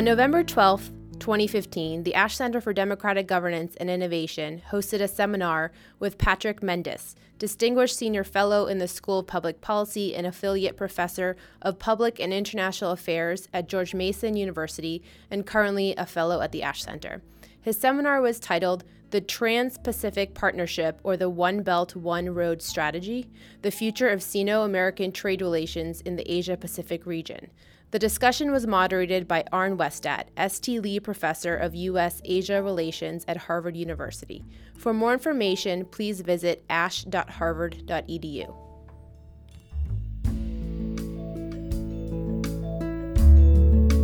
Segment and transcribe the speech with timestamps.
[0.00, 5.72] On November 12, 2015, the Ash Center for Democratic Governance and Innovation hosted a seminar
[5.98, 11.36] with Patrick Mendis, Distinguished Senior Fellow in the School of Public Policy and Affiliate Professor
[11.60, 16.62] of Public and International Affairs at George Mason University and currently a Fellow at the
[16.62, 17.20] Ash Center.
[17.60, 23.28] His seminar was titled The Trans Pacific Partnership or the One Belt, One Road Strategy
[23.60, 27.50] The Future of Sino American Trade Relations in the Asia Pacific Region.
[27.90, 30.78] The discussion was moderated by Arne Westad, S.T.
[30.78, 32.22] Lee Professor of U.S.
[32.24, 34.44] Asia Relations at Harvard University.
[34.76, 38.54] For more information, please visit ash.harvard.edu.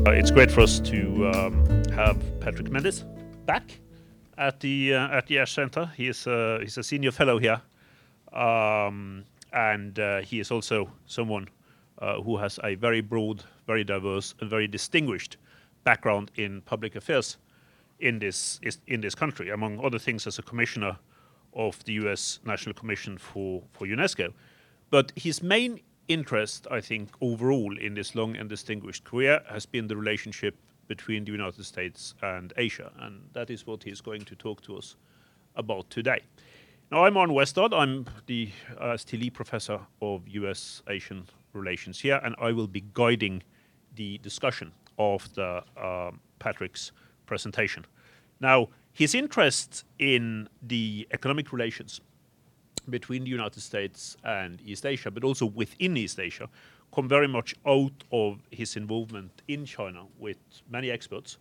[0.05, 3.05] Uh, it's great for us to um, have Patrick Mendis
[3.47, 3.79] back
[4.37, 5.93] at the uh, at the Ash Center.
[5.97, 7.63] He is uh, he's a senior fellow here,
[8.33, 11.47] um, and uh, he is also someone
[12.01, 15.37] who has a very broad, very diverse, and very distinguished
[15.85, 17.39] background in public affairs
[18.01, 19.51] in this in this country.
[19.51, 20.97] Among other things, as a commissioner
[21.55, 22.41] of the U.S.
[22.45, 24.33] National Commission for for UNESCO,
[24.91, 29.89] but his main interest, I think, overall in this long and distinguished career has been
[29.89, 30.55] the relationship
[30.87, 34.77] between the United States and Asia, and that is what he's going to talk to
[34.77, 34.97] us
[35.57, 36.21] about today.
[36.93, 37.73] Now, I'm Arne Westad.
[37.75, 38.97] I'm the uh.
[39.33, 40.83] Professor of U.S.
[40.89, 41.25] Asian
[41.57, 43.43] Relations here, and I will be guiding
[43.95, 46.93] the discussion of the uh, Patrick's
[47.27, 47.85] presentation.
[48.41, 52.01] Now, his interest in the economic relations
[52.89, 56.49] between the United States and East Asia, but also within East Asia,
[56.95, 60.39] come very much out of his involvement in China with
[60.71, 61.39] many experts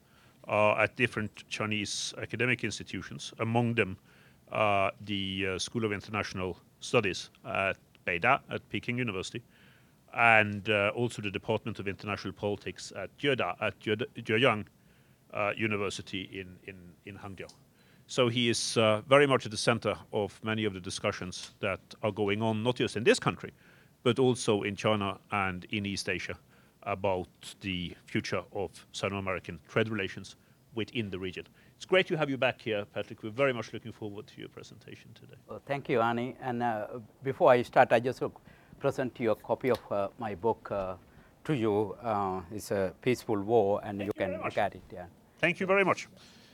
[0.48, 3.98] uh, at different Chinese academic institutions, among them
[4.52, 9.42] uh, the uh, School of International Studies at Beida at Peking University,
[10.16, 13.74] and uh, also the Department of International Politics at Zheda at
[15.34, 16.76] uh, University in, in,
[17.06, 17.52] in Hangzhou.
[18.08, 21.80] So he is uh, very much at the center of many of the discussions that
[22.04, 23.52] are going on, not just in this country,
[24.04, 26.38] but also in China and in East Asia
[26.84, 27.28] about
[27.62, 30.36] the future of Sino American trade relations
[30.76, 31.46] within the region.
[31.76, 33.24] It's great to have you back here, Patrick.
[33.24, 35.36] We're very much looking forward to your presentation today.
[35.48, 36.36] Well, thank you, Arne.
[36.42, 36.88] And uh,
[37.24, 38.22] before I start, I just
[38.80, 40.96] present you a copy of uh, my book uh,
[41.46, 41.96] to you.
[42.02, 44.84] Uh, it's a Peaceful War, and thank you can look at it.
[44.94, 45.06] Yeah.
[45.40, 46.08] Thank you very much.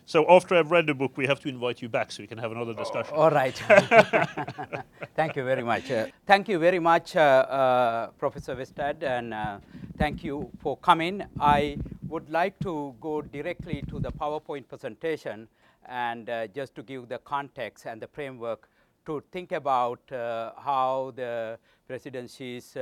[0.06, 2.38] So after I've read the book, we have to invite you back so we can
[2.38, 3.14] have another discussion.
[3.16, 3.56] All right.
[5.16, 5.90] thank you very much.
[5.90, 9.59] Uh, thank you very much, uh, uh, Professor Westad, and uh,
[9.98, 11.24] thank you for coming.
[11.40, 11.78] I
[12.09, 15.48] would like to go directly to the PowerPoint presentation
[15.86, 18.68] and uh, just to give the context and the framework
[19.06, 21.57] to think about uh, how the
[21.88, 22.78] President Xi's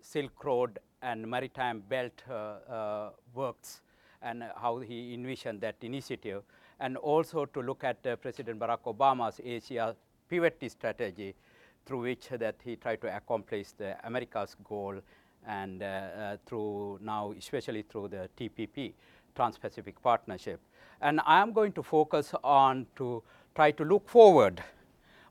[0.00, 2.22] Silk Road and Maritime Belt
[3.34, 3.82] works
[4.22, 6.42] and how he envisioned that initiative,
[6.80, 9.96] and also to look at uh, President Barack Obama's Asia
[10.28, 11.34] pivot strategy
[11.84, 14.94] through which that he tried to accomplish the America's goal
[15.46, 18.92] and uh, uh, through now especially through the TPP,
[19.34, 20.60] Trans-Pacific Partnership.
[21.00, 23.22] And I am going to focus on to
[23.54, 24.62] try to look forward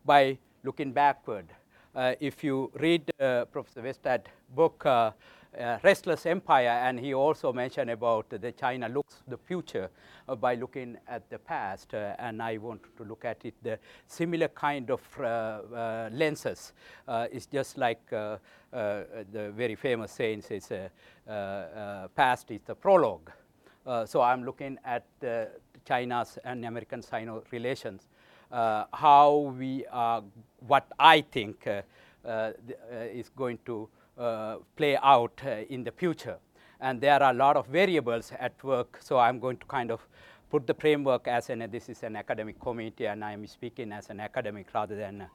[0.05, 1.45] by looking backward.
[1.93, 5.11] Uh, if you read uh, Professor Westad's book, uh,
[5.59, 9.89] uh, restless empire, and he also mentioned about the China looks the future
[10.29, 13.77] uh, by looking at the past, uh, and I want to look at it the
[14.07, 15.01] similar kind of
[16.13, 16.71] lenses.
[17.09, 18.39] It's just like the
[19.53, 20.71] very famous saying says,
[22.15, 23.29] "Past is the prologue."
[24.05, 25.03] so I'm looking at
[25.85, 28.07] China's and American Sino relations,
[28.51, 30.23] how we are,
[30.67, 31.67] what I think
[32.25, 36.37] is going to uh, play out uh, in the future.
[36.79, 40.05] And there are a lot of variables at work, so I'm going to kind of
[40.49, 44.19] put the framework as an, this is an academic committee and I'm speaking as an
[44.19, 45.27] academic rather than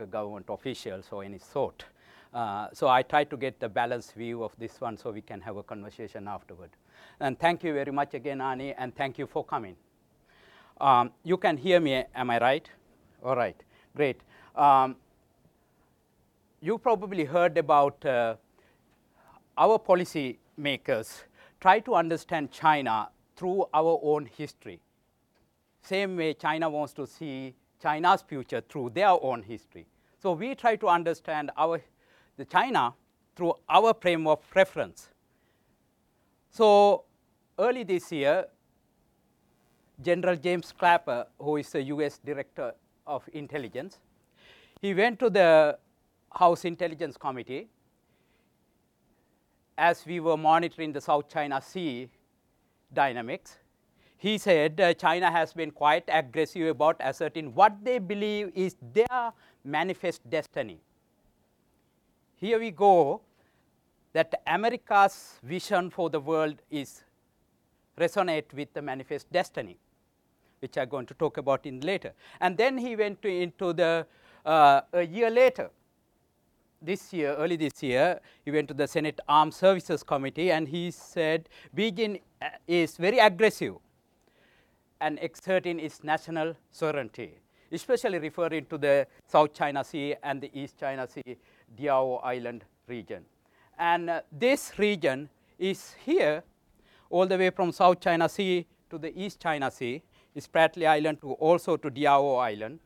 [0.00, 1.84] a government official, so any sort.
[2.32, 5.40] Uh, so I try to get the balanced view of this one so we can
[5.42, 6.70] have a conversation afterward.
[7.20, 9.76] And thank you very much again, Ani, and thank you for coming.
[10.80, 12.68] Um, you can hear me, am I right?
[13.22, 13.56] All right,
[13.94, 14.20] great.
[14.56, 14.96] Um,
[16.60, 18.36] you probably heard about uh,
[19.56, 21.24] our policy makers
[21.60, 24.80] try to understand China through our own history.
[25.82, 29.86] Same way China wants to see China's future through their own history.
[30.20, 31.80] So we try to understand our,
[32.36, 32.94] the China
[33.34, 35.08] through our frame of reference.
[36.50, 37.04] So
[37.58, 38.46] early this year,
[40.02, 42.72] General James Clapper, who is the US Director
[43.06, 43.98] of Intelligence,
[44.80, 45.78] he went to the
[46.32, 47.68] House Intelligence Committee,
[49.78, 52.08] as we were monitoring the South China Sea,
[52.92, 53.58] dynamics.
[54.16, 59.32] He said uh, China has been quite aggressive about asserting what they believe is their
[59.64, 60.80] manifest destiny.
[62.36, 63.22] Here we go
[64.12, 67.02] that America's vision for the world is
[67.98, 69.78] resonate with the manifest destiny,
[70.62, 72.12] which I'm going to talk about in later.
[72.40, 74.06] And then he went to, into the
[74.46, 75.70] uh, a year later,
[76.80, 80.90] this year, early this year, he went to the Senate Armed Services Committee and he
[80.90, 83.74] said Beijing uh, is very aggressive
[85.00, 87.34] and exerting its national sovereignty,
[87.70, 91.36] especially referring to the South China Sea and the East China Sea,
[91.76, 93.24] Diao Island region.
[93.78, 96.42] And uh, this region is here
[97.10, 100.02] all the way from South China Sea to the East China Sea,
[100.36, 102.78] Spratly Island to also to Diaoyu Island,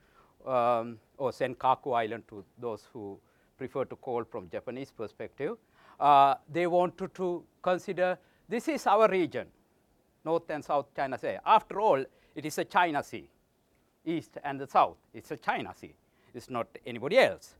[0.47, 3.19] um, or Senkaku Island to those who
[3.57, 5.57] prefer to call from Japanese perspective.
[5.99, 9.47] Uh, they wanted to consider this is our region,
[10.25, 11.39] North and South China Sea.
[11.45, 12.05] After all,
[12.35, 13.29] it is a China Sea,
[14.05, 14.97] East and the South.
[15.15, 15.95] It's a China Sea.
[16.35, 17.55] It's not anybody else.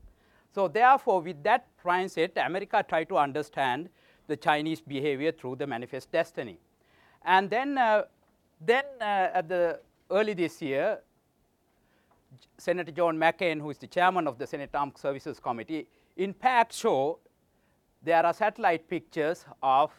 [0.53, 3.89] So therefore, with that mindset, America tried to understand
[4.27, 6.59] the Chinese behavior through the manifest destiny.
[7.25, 8.03] And then, then uh,
[9.33, 10.99] at the early this year,
[12.57, 16.73] Senator John McCain, who is the chairman of the Senate Armed Services Committee, in fact
[16.73, 17.19] show
[18.03, 19.91] there are satellite pictures of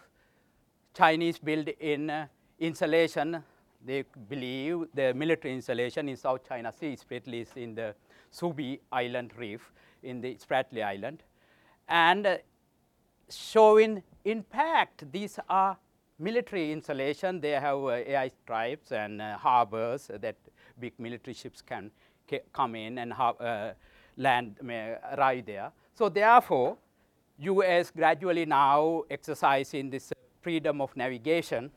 [0.94, 2.10] Chinese built in
[2.60, 3.43] uh.
[3.84, 7.94] They believe the military installation in South China Sea, especially in the
[8.32, 9.72] Subi Island Reef
[10.02, 11.22] in the Spratly Island,
[11.88, 12.37] and uh,
[13.31, 15.76] showing in fact these are
[16.19, 17.41] military installation.
[17.41, 20.37] They have uh, AI stripes and uh, harbors that
[20.79, 21.91] big military ships can
[22.53, 23.73] come in and uh,
[24.17, 24.56] land,
[25.17, 25.73] arrive there.
[25.94, 26.76] So therefore,
[27.38, 30.12] US gradually now exercising this
[30.43, 31.70] freedom of navigation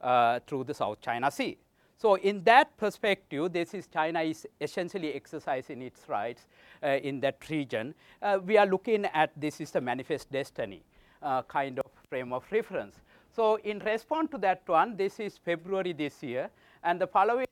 [0.00, 1.58] uh, through the South China Sea.
[1.96, 6.46] So in that perspective, this is China is essentially exercising its rights
[6.82, 7.94] uh, in that region.
[8.20, 10.82] Uh, we are looking at this is the manifest destiny
[11.22, 12.96] uh, kind of frame of reference.
[13.34, 16.50] So in response to that one, this is February this year,
[16.84, 17.46] and the following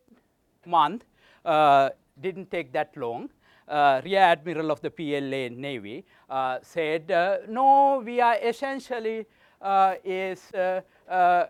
[0.64, 1.04] month,
[1.44, 1.90] uh,
[2.20, 3.30] didn't take that long.
[3.66, 9.26] Uh, Rear Admiral of the PLA Navy uh, said, uh, no, we are essentially
[9.60, 11.46] uh, is uh,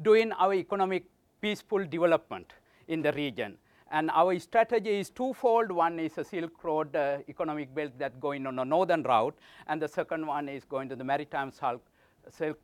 [0.00, 1.04] doing our economic
[1.42, 2.54] peaceful development
[2.88, 3.58] in the region.
[3.90, 5.70] And our strategy is twofold.
[5.70, 6.96] One is a Silk Road
[7.28, 9.36] economic belt that's going on a northern route,
[9.66, 11.82] and the second one is going to the maritime Silk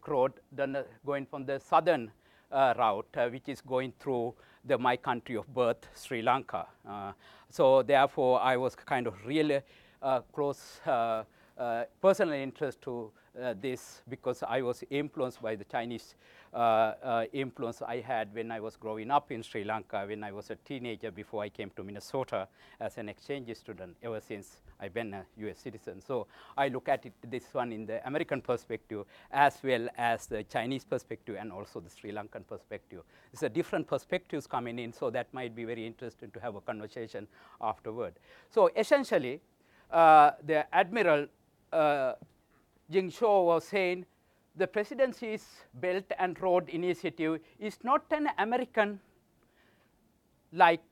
[0.06, 0.76] Road, then
[1.06, 2.10] going from the southern
[2.50, 6.66] route, which is going through the, my country of birth, Sri Lanka.
[6.88, 7.12] Uh,
[7.50, 9.60] so therefore, I was kind of really
[10.02, 11.24] uh, close uh,
[11.58, 16.41] uh personal interest to uh, this because I was influenced by the Chinese uh, uh,
[17.32, 20.56] influence I had when I was growing up in Sri Lanka, when I was a
[20.56, 22.48] teenager before I came to Minnesota
[22.80, 26.00] as an exchange student, ever since I've been a US citizen.
[26.00, 26.26] So
[26.58, 30.84] I look at it, this one in the American perspective as well as the Chinese
[30.84, 33.02] perspective and also the Sri Lankan perspective.
[33.32, 36.60] It's a different perspectives coming in, so that might be very interesting to have a
[36.60, 37.28] conversation
[37.60, 38.14] afterward.
[38.50, 39.40] So essentially,
[39.90, 41.26] uh, the Admiral
[41.72, 42.14] uh,
[42.90, 44.04] Jing Shou was saying
[44.56, 45.44] the President Xi's
[45.74, 49.00] Belt and Road Initiative is not an American
[50.52, 50.82] like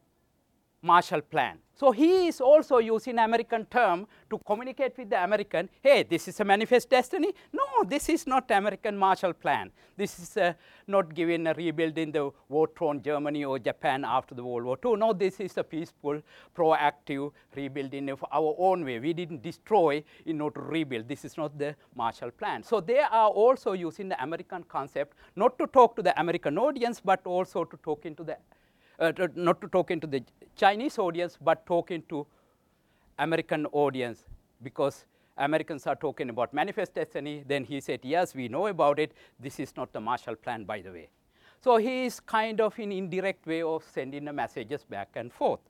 [0.82, 1.58] Marshall Plan.
[1.74, 6.38] So he is also using American term to communicate with the American, hey, this is
[6.40, 7.32] a manifest destiny.
[7.52, 9.70] No, this is not American Marshall Plan.
[9.96, 10.52] This is uh,
[10.86, 14.96] not giving a rebuilding the war-torn Germany or Japan after the World War II.
[14.96, 16.20] No, this is a peaceful,
[16.54, 18.98] proactive rebuilding of our own way.
[18.98, 21.08] We didn't destroy in order to rebuild.
[21.08, 22.62] This is not the Marshall Plan.
[22.62, 27.00] So they are also using the American concept, not to talk to the American audience,
[27.00, 28.36] but also to talk into the
[29.00, 30.22] uh, to, not to talk into the
[30.56, 32.26] Chinese audience, but talking to
[33.18, 34.24] American audience
[34.62, 35.04] because
[35.36, 37.42] Americans are talking about manifest destiny.
[37.46, 39.12] Then he said, yes, we know about it.
[39.38, 41.08] This is not the Marshall Plan, by the way.
[41.62, 45.60] So he is kind of in indirect way of sending the messages back and forth.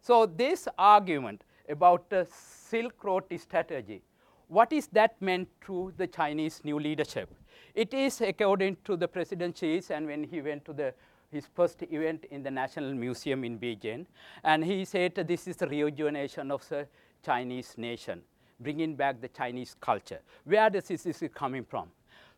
[0.00, 4.02] So this argument about the Silk Road strategy,
[4.48, 7.30] what is that meant to the Chinese new leadership?
[7.74, 10.94] It is according to the President Xi and when he went to the
[11.32, 14.06] his first event in the National Museum in Beijing.
[14.44, 16.86] And he said this is the rejuvenation of the
[17.24, 18.20] Chinese nation,
[18.60, 20.20] bringing back the Chinese culture.
[20.44, 21.88] Where does this is coming from?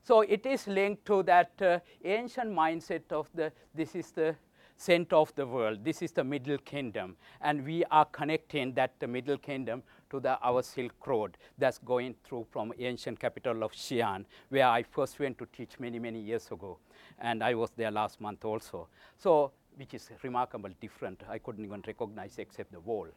[0.03, 4.37] So it is linked to that uh, ancient mindset of the, this is the
[4.77, 5.85] center of the world.
[5.85, 10.39] This is the Middle Kingdom, and we are connecting that the Middle Kingdom to the
[10.43, 15.39] our Silk Road that's going through from ancient capital of Xi'an, where I first went
[15.39, 16.79] to teach many, many years ago,
[17.19, 18.89] and I was there last month also.
[19.17, 21.23] So, which is remarkable different.
[21.29, 23.09] I couldn't even recognize except the wall.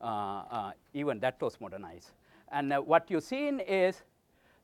[0.00, 0.04] Uh,
[0.50, 2.10] uh, even that was modernized.
[2.52, 4.02] And uh, what you've seen is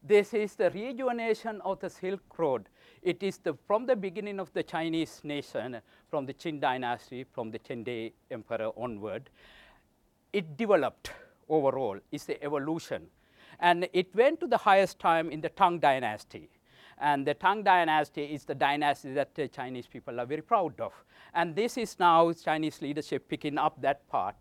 [0.03, 2.69] this is the rejuvenation of the Silk Road.
[3.03, 7.51] It is the, from the beginning of the Chinese nation, from the Qin dynasty, from
[7.51, 9.31] the Chengde emperor onward,
[10.33, 11.11] it developed
[11.49, 13.07] overall, it's the evolution.
[13.59, 16.49] And it went to the highest time in the Tang dynasty.
[16.99, 20.93] And the Tang dynasty is the dynasty that the Chinese people are very proud of.
[21.35, 24.37] And this is now Chinese leadership picking up that part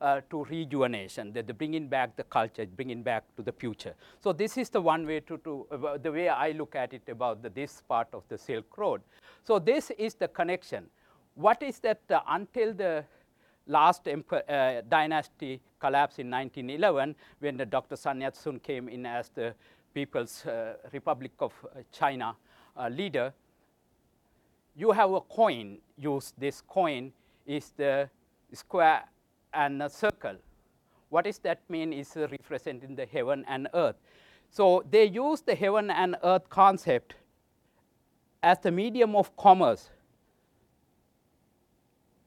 [0.00, 3.94] uh, to rejuvenation, the, the, bringing back the culture, bringing back to the future.
[4.20, 7.02] So this is the one way to, to uh, the way I look at it
[7.08, 9.02] about the, this part of the Silk Road.
[9.44, 10.86] So this is the connection.
[11.34, 13.04] What is that uh, until the
[13.66, 17.96] last uh, dynasty collapsed in 1911 when the Dr.
[17.96, 19.54] Sun Yat-sen came in as the
[19.94, 22.36] People's uh, Republic of uh, China
[22.90, 23.32] leader,
[24.76, 27.12] you have a coin Use This coin
[27.44, 28.08] is the
[28.52, 29.02] square
[29.58, 30.36] and a circle.
[31.10, 33.96] What does that mean is representing the heaven and earth.
[34.50, 37.14] So they use the heaven and earth concept
[38.42, 39.90] as the medium of commerce.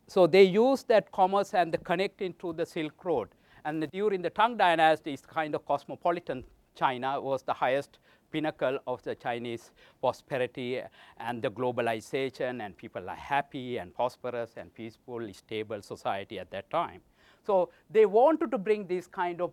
[0.08, 3.30] So they use that commerce and the connecting to the Silk Road.
[3.64, 6.44] And during the Tang Dynasty, it's kind of cosmopolitan
[6.76, 8.00] China was the highest
[8.32, 10.82] pinnacle of the Chinese prosperity
[11.18, 16.70] and the globalization, and people are happy and prosperous and peaceful, stable society at that
[16.70, 17.02] time.
[17.46, 19.52] So they wanted to bring this kind of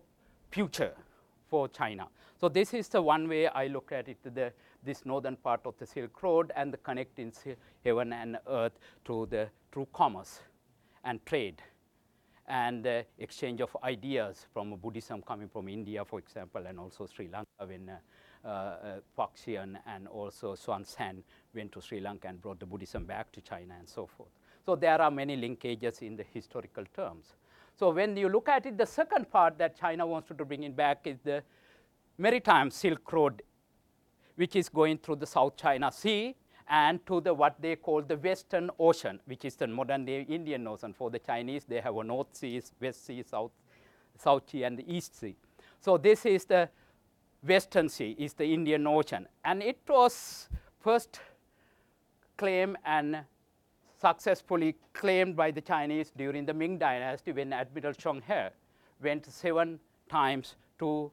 [0.51, 0.93] future
[1.49, 2.07] for China.
[2.39, 4.53] So this is the one way I look at it, the,
[4.83, 7.33] this northern part of the Silk Road and the connecting
[7.83, 10.39] heaven and earth to the true commerce
[11.03, 11.61] and trade
[12.47, 17.29] and uh, exchange of ideas from Buddhism coming from India, for example, and also Sri
[17.31, 17.91] Lanka when
[18.43, 18.75] uh, uh,
[19.17, 21.21] Faxian and also Xuanzang
[21.53, 24.29] went to Sri Lanka and brought the Buddhism back to China and so forth.
[24.65, 27.35] So there are many linkages in the historical terms.
[27.79, 30.73] So when you look at it, the second part that China wants to bring in
[30.73, 31.41] back is the
[32.17, 33.41] maritime Silk Road,
[34.35, 36.35] which is going through the South China Sea
[36.67, 40.67] and to the what they call the Western Ocean, which is the modern day Indian
[40.67, 40.91] Ocean.
[40.91, 43.51] For the Chinese, they have a North Sea, West Sea, South,
[44.17, 45.37] South Sea, and the East Sea.
[45.79, 46.67] So this is the
[47.47, 49.25] Western Sea, is the Indian Ocean.
[49.45, 50.49] And it was
[50.81, 51.21] first
[52.35, 53.23] claimed and
[53.99, 59.79] successfully claimed by the Chinese during the Ming Dynasty when Admiral Zheng He went seven
[60.09, 61.11] times to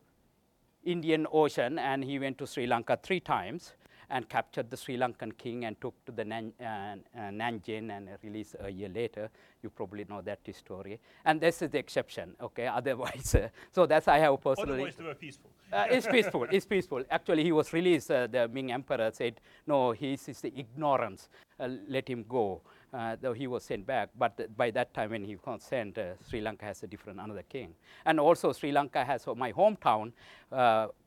[0.84, 3.74] Indian Ocean and he went to Sri Lanka three times
[4.10, 6.96] and captured the Sri Lankan king and took to the Nan, uh, uh,
[7.30, 9.28] Nanjing and released a year later.
[9.62, 11.00] You probably know that story.
[11.24, 12.66] And this is the exception, okay?
[12.74, 14.74] Otherwise, uh, so that's I have personally.
[14.74, 15.50] Otherwise, they were peaceful.
[15.72, 16.46] Uh, it's peaceful.
[16.52, 17.02] It's peaceful.
[17.10, 18.08] Actually, he was released.
[18.08, 21.28] Uh, the Ming emperor said, "No, he's, is the ignorance.
[21.58, 22.62] Uh, let him go."
[22.94, 24.08] Uh, though he was sent back.
[24.16, 27.42] But by that time, when he was sent, uh, Sri Lanka has a different another
[27.42, 27.74] king.
[28.06, 30.12] And also, Sri Lanka has uh, my hometown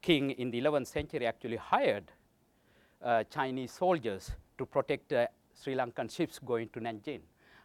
[0.01, 2.12] king in the 11th century actually hired
[3.31, 5.13] Chinese soldiers to protect
[5.55, 7.21] Sri Lankan ships going to Nanjing.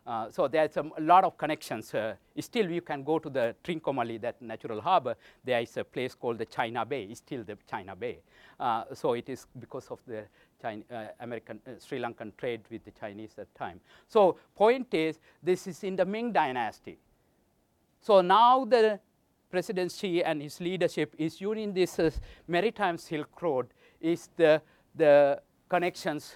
[0.07, 1.95] Uh, so there's a lot of connections.
[1.95, 5.17] Uh, still, you can go to the Trincomalee, that natural harbor.
[5.43, 7.05] There is a place called the China Bay.
[7.05, 8.19] It's still the China Bay.
[8.61, 10.25] Uh, so it is because of the
[10.61, 13.81] China, uh, American, uh, Sri Lankan trade with the Chinese at the time.
[14.07, 16.99] So point is, this is in the Ming Dynasty.
[18.01, 19.01] So now the
[19.51, 21.99] President Xi and his leadership is using this
[22.47, 23.69] maritime Silk Road
[24.01, 24.61] is the,
[24.95, 26.35] the connections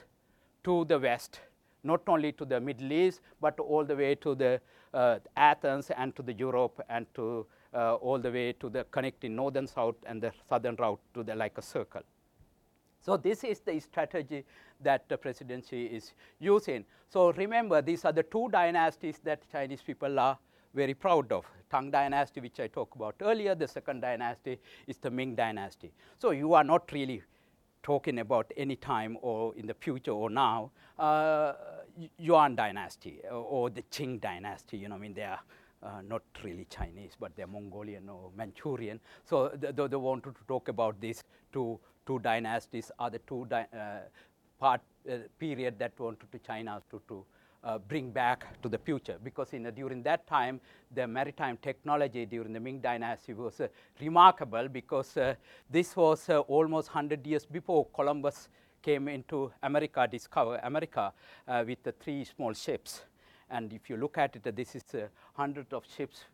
[0.64, 1.40] to the West
[1.82, 4.60] not only to the Middle East, but all the way to the
[4.94, 9.36] uh, Athens and to the Europe and to uh, all the way to the connecting
[9.36, 12.02] northern south and the southern route to the like a circle.
[13.00, 14.44] So this is the strategy
[14.80, 16.84] that the President Xi is using.
[17.08, 20.38] So remember, these are the two dynasties that Chinese people are
[20.74, 21.46] very proud of.
[21.70, 25.92] Tang dynasty, which I talked about earlier, the second dynasty is the Ming dynasty.
[26.18, 27.22] So you are not really
[27.88, 31.54] talking about any time or in the future or now, uh,
[32.18, 35.40] Yuan dynasty or, or, the Qing dynasty, you know, I mean, they are
[35.82, 39.00] uh, not really Chinese, but they're Mongolian or Manchurian.
[39.24, 43.64] So they, they wanted to talk about these two, two dynasties are the two uh,
[44.60, 47.24] part uh, period that wanted to China to, to
[47.64, 50.60] uh, bring back to the future because in, uh, during that time
[50.94, 53.68] the maritime technology during the Ming dynasty was uh,
[54.00, 55.34] remarkable because uh,
[55.70, 58.48] this was almost 100 years before Columbus
[58.80, 61.12] came into America, discover America
[61.66, 63.02] with the three small ships
[63.50, 66.24] And if you look at it, this is uh, hundreds of ships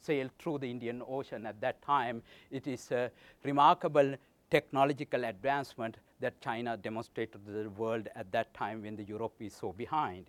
[0.00, 2.22] sailed through the Indian Ocean at that time.
[2.50, 3.10] It is a
[3.44, 4.14] remarkable
[4.50, 9.54] technological advancement that China demonstrated to the world at that time when the Europe is
[9.54, 10.26] so behind.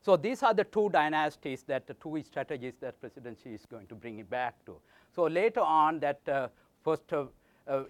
[0.00, 3.86] So these are the two dynasties that the two strategies that President Xi is going
[3.88, 4.76] to bring it back to.
[5.14, 6.48] So later on that uh,
[6.84, 7.24] first uh,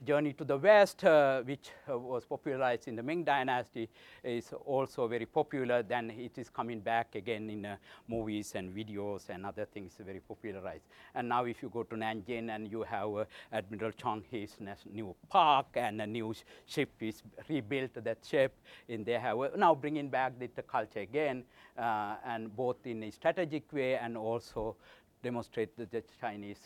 [0.04, 3.88] journey to the west, uh, which uh, was popularized in the Ming Dynasty,
[4.24, 5.82] is also very popular.
[5.82, 7.76] Then it is coming back again in uh,
[8.08, 10.84] movies and videos and other things, very popularized.
[11.14, 14.56] And now, if you go to Nanjing and you have uh, Admiral Zheng He's
[14.92, 18.54] new park and a new sh ship is rebuilt that ship,
[18.88, 21.44] and they have uh, now bringing back the, the culture again,
[21.76, 24.76] and both in a strategic way and also
[25.22, 26.60] demonstrate the, the Chinese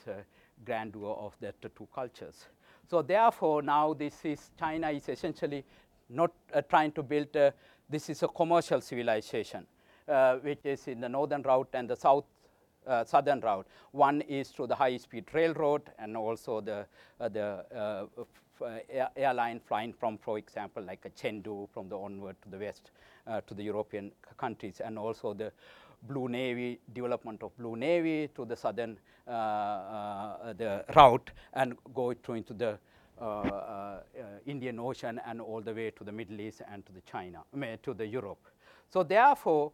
[0.64, 2.46] grandeur of the two cultures.
[2.92, 5.64] So therefore, now this is China is essentially
[6.10, 7.54] not uh, trying to build, a,
[7.88, 9.66] this is a commercial civilization,
[10.06, 12.26] uh, which is in the northern route and the south
[12.86, 13.66] uh, southern route.
[13.92, 16.84] One is through the high-speed railroad and also the,
[17.18, 18.04] uh, the uh,
[18.90, 22.90] air airline flying from, for example, like a Chengdu from the onward to the west
[23.26, 25.50] uh, to the European countries, and also the
[26.02, 32.12] Blue Navy, development of Blue Navy to the southern uh, uh, the route and go
[32.12, 32.78] through into the
[33.20, 34.00] uh,
[34.46, 37.44] Indian Ocean and all the way to the Middle East and to the China,
[37.82, 38.48] to the Europe.
[38.90, 39.72] So therefore,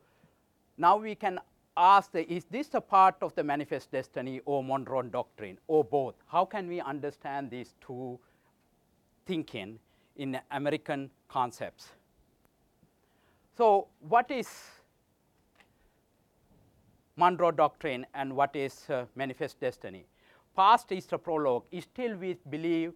[0.77, 1.41] now we can
[1.77, 6.15] ask the, is this a part of the manifest destiny or Monroe doctrine or both?
[6.27, 8.19] How can we understand these two
[9.25, 9.79] thinking
[10.17, 11.89] in American concepts?
[13.57, 14.49] So what is
[17.19, 20.07] Monroe Doctrine and what is uh, Manifest Destiny.
[20.57, 21.65] Past is the prologue.
[21.81, 22.93] Still we believe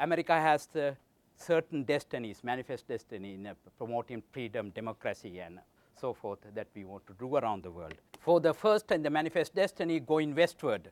[0.00, 0.96] America has the
[1.36, 5.58] certain destinies, manifest destiny in uh, promoting freedom, democracy and
[6.00, 7.94] so forth that we want to do around the world.
[8.20, 10.90] For the first and the manifest destiny going westward.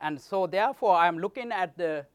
[0.00, 2.06] And so therefore, I am looking at the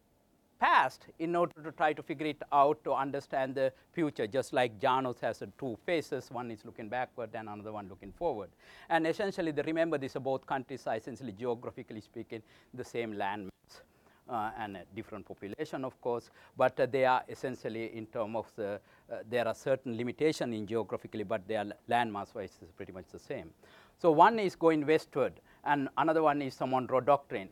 [0.60, 4.80] past in order to try to figure it out to understand the future, just like
[4.80, 8.50] Janus has two faces, one is looking backward and another one looking forward.
[8.90, 12.42] And essentially, the, remember these are both countries are essentially geographically speaking
[12.74, 13.50] the same land
[14.30, 18.52] uh, and a different population of course, but uh, they are essentially in terms of
[18.56, 18.80] the,
[19.12, 23.06] uh, there are certain limitation in geographically, but their land mass wise is pretty much
[23.12, 23.50] the same.
[23.98, 25.34] So one is going westward
[25.66, 27.50] and another one is the Monroe Doctrine.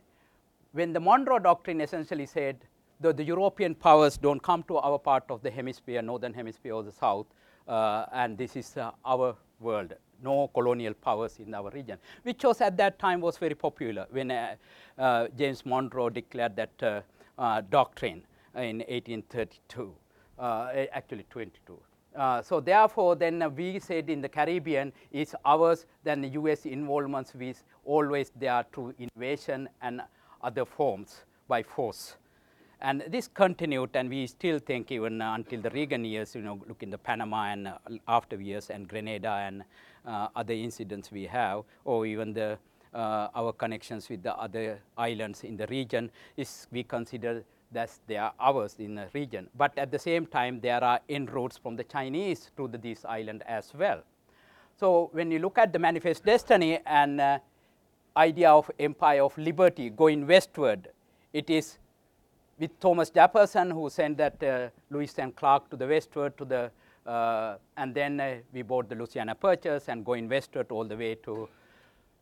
[0.72, 2.58] When the Monroe Doctrine essentially said
[3.00, 6.82] the, the European powers don't come to our part of the hemisphere, northern hemisphere or
[6.82, 7.26] the south,
[7.66, 9.94] uh, and this is uh, our world.
[10.22, 14.32] No colonial powers in our region, which was at that time was very popular when
[14.32, 14.56] uh,
[14.98, 17.00] uh James Monroe declared that uh,
[17.38, 18.22] uh, doctrine
[18.56, 19.94] in 1832,
[20.40, 21.78] actually 22.
[22.16, 27.32] Uh, so therefore, then we said in the Caribbean is ours, then the US involvements
[27.38, 30.02] is always there through invasion and
[30.42, 32.16] other forms by force.
[32.80, 36.60] And this continued, and we still think even uh, until the Reagan years, you know,
[36.68, 39.64] look in the Panama and uh, after years and Grenada and
[40.06, 42.56] uh, other incidents we have, or even the,
[42.94, 48.16] uh, our connections with the other islands in the region, is we consider that they
[48.16, 49.48] are ours in the region.
[49.56, 53.42] But at the same time, there are inroads from the Chinese to the, this island
[53.46, 54.02] as well.
[54.78, 57.38] So when you look at the manifest destiny and uh,
[58.16, 60.88] idea of empire of liberty going westward,
[61.32, 61.78] it is
[62.58, 66.70] with Thomas Jefferson, who sent that uh, Lewis and Clark to the westward to the,
[67.06, 71.14] uh, and then uh, we bought the Louisiana Purchase and going westward all the way
[71.16, 71.48] to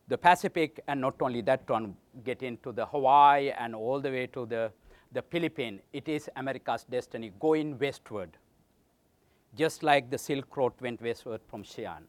[0.08, 4.26] the Pacific, and not only that one, get into the Hawaii and all the way
[4.28, 4.70] to the,
[5.12, 5.80] the Philippines.
[5.92, 8.36] It is America's destiny going westward,
[9.56, 12.02] just like the Silk Road went westward from Xi'an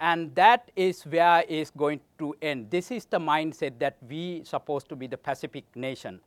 [0.00, 2.70] and that is where is going to end.
[2.70, 6.20] This is the mindset that we supposed to be the Pacific nation.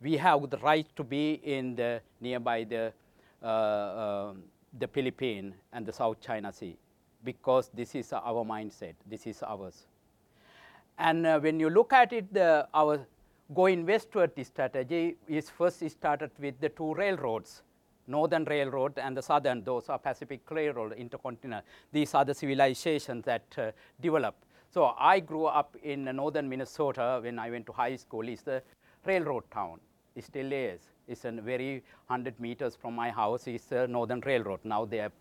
[0.00, 2.92] We have the right to be in the nearby the,
[3.42, 4.32] uh, uh,
[4.78, 6.76] the Philippines and the South China Sea
[7.22, 9.86] because this is our mindset, this is ours.
[10.98, 13.06] And uh, when you look at it, the, our
[13.54, 17.62] going westward strategy is first started with the two railroads
[18.06, 21.66] Northern Railroad and the Southern, those are Pacific Railroad, Intercontinental.
[21.92, 24.44] These are the civilizations that uh, developed.
[24.72, 28.28] So I grew up in northern Minnesota when I went to high school.
[28.28, 28.62] It's the
[29.04, 29.80] railroad town.
[30.14, 30.80] It still is.
[31.08, 34.60] It's a very 100 meters from my house is the Northern Railroad.
[34.64, 35.12] Now they are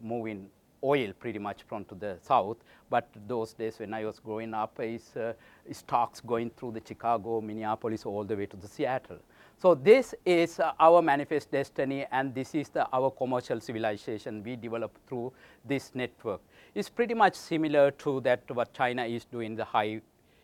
[0.00, 0.48] moving
[0.84, 2.58] oil pretty much from to the south.
[2.90, 5.32] But those days when I was growing up, is uh,
[5.72, 9.18] stocks going through the Chicago, Minneapolis, all the way to the Seattle.
[9.58, 14.56] So this is uh, our manifest destiny, and this is the, our commercial civilization we
[14.56, 15.32] developed through
[15.64, 16.40] this network.
[16.74, 20.00] It's pretty much similar to that what China is doing the high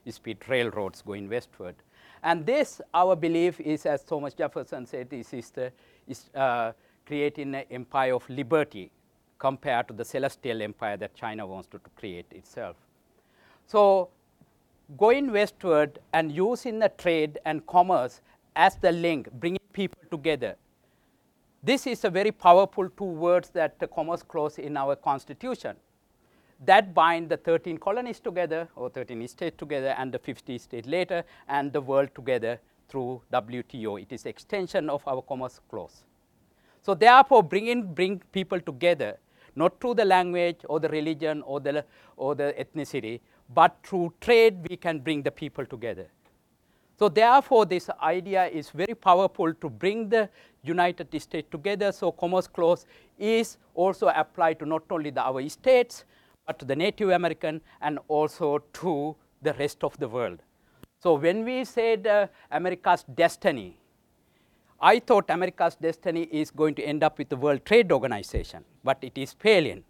[0.09, 1.75] speed railroads going westward.
[2.23, 5.73] And this, our belief is, as Thomas Jefferson said, is, is, the,
[6.07, 6.73] is uh,
[7.07, 8.91] creating an empire of liberty
[9.39, 12.77] compared to the celestial empire that China wants to, to create itself.
[13.67, 14.11] So
[14.99, 18.21] going westward and using the trade and commerce
[18.65, 20.55] as the link, bringing people together.
[21.63, 25.77] This is a very powerful two words that the Commerce Clause in our Constitution
[26.67, 31.25] that bind the 13 colonies together or 13 states together and the 50 states later
[31.49, 34.03] and the world together through WTO.
[34.03, 36.05] It is extension of our Commerce Clause.
[36.83, 39.19] So therefore, bringing bring people together
[39.57, 41.85] not through the language or the religion or the,
[42.19, 43.21] or the ethnicity,
[43.55, 46.09] but through trade we can bring the people together.
[47.01, 50.29] So therefore, this idea is very powerful to bring the
[50.63, 51.93] United States together.
[51.93, 52.85] So Commerce Clause
[53.19, 56.05] is also applied to not only the, our states,
[56.47, 60.41] but to the Native American and also to the rest of the world.
[60.99, 63.79] So when we said uh, America's destiny,
[64.79, 68.99] I thought America's destiny is going to end up with the World Trade Organization, but
[69.01, 69.85] it is failing,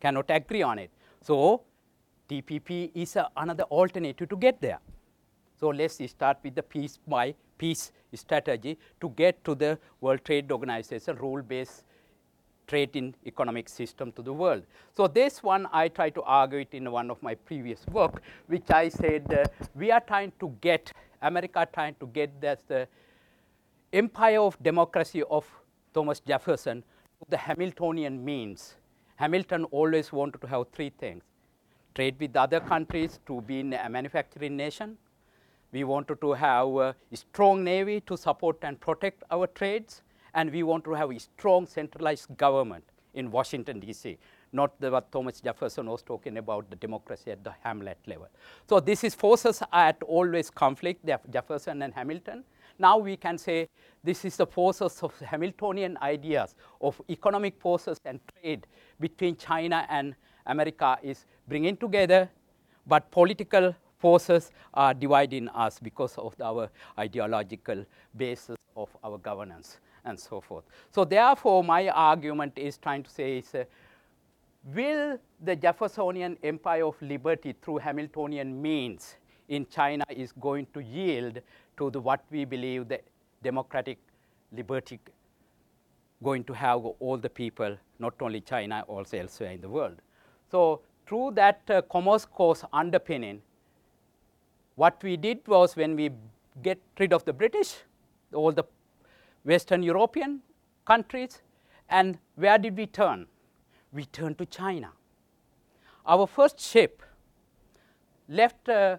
[0.00, 0.90] cannot agree on it.
[1.22, 1.62] So
[2.28, 4.80] TPP is uh, another alternative to get there.
[5.62, 10.50] So let's start with the piece by piece strategy to get to the World Trade
[10.50, 11.84] Organization rule-based
[12.66, 14.64] trade in economic system to the world.
[14.96, 18.72] So this one I try to argue it in one of my previous work, which
[18.72, 19.44] I said uh,
[19.76, 22.88] we are trying to get, America trying to get that the
[23.92, 25.46] empire of democracy of
[25.94, 26.82] Thomas Jefferson
[27.20, 28.74] to the Hamiltonian means.
[29.14, 31.22] Hamilton always wanted to have three things,
[31.94, 34.98] trade with other countries to be a manufacturing nation,
[35.72, 40.02] we wanted to have a strong navy to support and protect our trades,
[40.34, 44.18] and we want to have a strong centralized government in Washington, D.C.,
[44.52, 48.28] not the, what Thomas Jefferson was talking about, the democracy at the Hamlet level.
[48.68, 52.44] So this is forces at always conflict, Jefferson and Hamilton.
[52.78, 53.68] Now we can say
[54.04, 58.66] this is the forces of Hamiltonian ideas of economic forces and trade
[59.00, 60.14] between China and
[60.46, 62.30] America is bringing together,
[62.86, 67.86] but political forces are dividing us because of our ideological
[68.16, 70.64] basis of our governance and so forth.
[70.90, 73.64] So therefore, my argument is trying to say is, uh,
[74.74, 79.14] will the Jeffersonian empire of liberty through Hamiltonian means
[79.48, 81.40] in China is going to yield
[81.76, 83.00] to the what we believe the
[83.42, 83.98] democratic
[84.50, 84.98] liberty
[86.22, 89.96] going to have all the people, not only China, also elsewhere in the world.
[90.50, 93.42] So through that uh, commerce clause underpinning,
[94.76, 96.10] what we did was when we
[96.62, 97.76] get rid of the British,
[98.32, 98.64] all the
[99.44, 100.40] Western European
[100.84, 101.42] countries,
[101.88, 103.26] and where did we turn?
[103.92, 104.92] We turned to China.
[106.06, 107.02] Our first ship
[108.28, 108.96] left uh,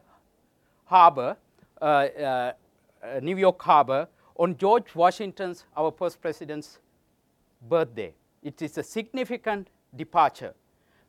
[0.85, 1.37] harbor,
[1.81, 2.51] uh, uh,
[3.21, 6.79] New York harbor, on George Washington's, our first president's
[7.67, 8.13] birthday.
[8.41, 10.53] It is a significant departure.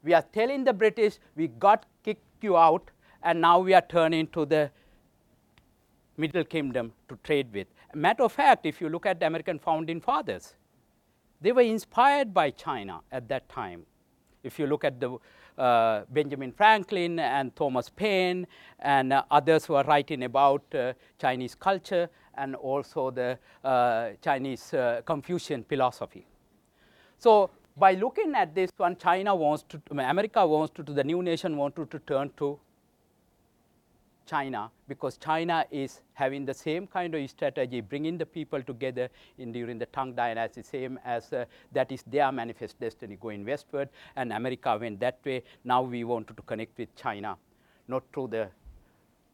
[0.02, 2.90] We are telling the British, we got kicked you out,
[3.24, 4.70] and now we are turning to the
[6.16, 7.66] Middle Kingdom to trade with.
[7.94, 10.54] Matter of fact, if you look at the American founding fathers,
[11.40, 13.84] they were inspired by China at that time.
[14.42, 15.16] If you look at the
[15.56, 18.46] uh, Benjamin Franklin and Thomas Paine
[18.80, 24.74] and uh, others who are writing about uh, Chinese culture and also the uh, Chinese
[24.74, 26.26] uh, Confucian philosophy.
[27.18, 31.56] So by looking at this one, China wants to, America wants to, the new nation
[31.56, 32.58] wants to, to turn to
[34.26, 39.08] China because China is having the same kind of strategy, bringing the people together
[39.38, 43.88] in during the Tang Dynasty, same as uh, that is their manifest destiny going westward,
[44.16, 45.42] and America went that way.
[45.64, 47.36] Now we wanted to connect with China,
[47.88, 48.48] not through the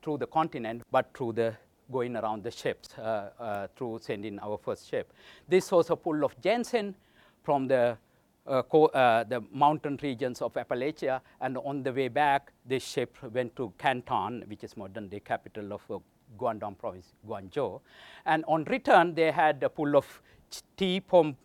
[0.02, 1.54] through the continent, but through the
[1.90, 5.12] going around the ships, uh, uh, through sending our first ship.
[5.48, 6.94] This was a pull of ginseng
[7.42, 7.98] from the
[8.46, 13.54] uh, uh, the mountain regions of Appalachia, and on the way back, this ship went
[13.56, 15.98] to Canton, which is modern-day capital of uh,
[16.38, 17.80] Guangdong province, Guangzhou.
[18.24, 20.22] And on return, they had a pull of
[20.76, 21.36] tea from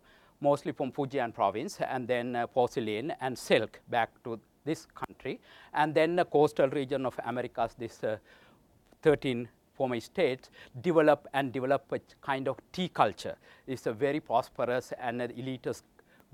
[0.41, 5.39] mostly from Fujian province, and then uh, porcelain and silk back to this country,
[5.73, 8.17] and then the coastal region of Americas, this uh,
[9.01, 10.49] 13 former states,
[10.81, 13.35] develop and develop a kind of tea culture.
[13.67, 15.83] It's a very prosperous and elitist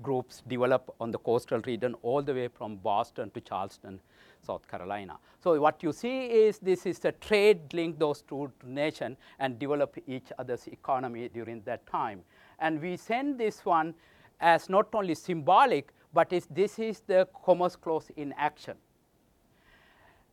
[0.02, 4.00] groups develop on the coastal region all the way from Boston to Charleston,
[4.42, 5.18] South Carolina.
[5.42, 9.96] So what you see is this is a trade link those two nations and develop
[10.06, 12.22] each other's economy during that time.
[12.58, 13.94] And we send this one
[14.40, 18.76] as not only symbolic, but this is the commerce clause in action.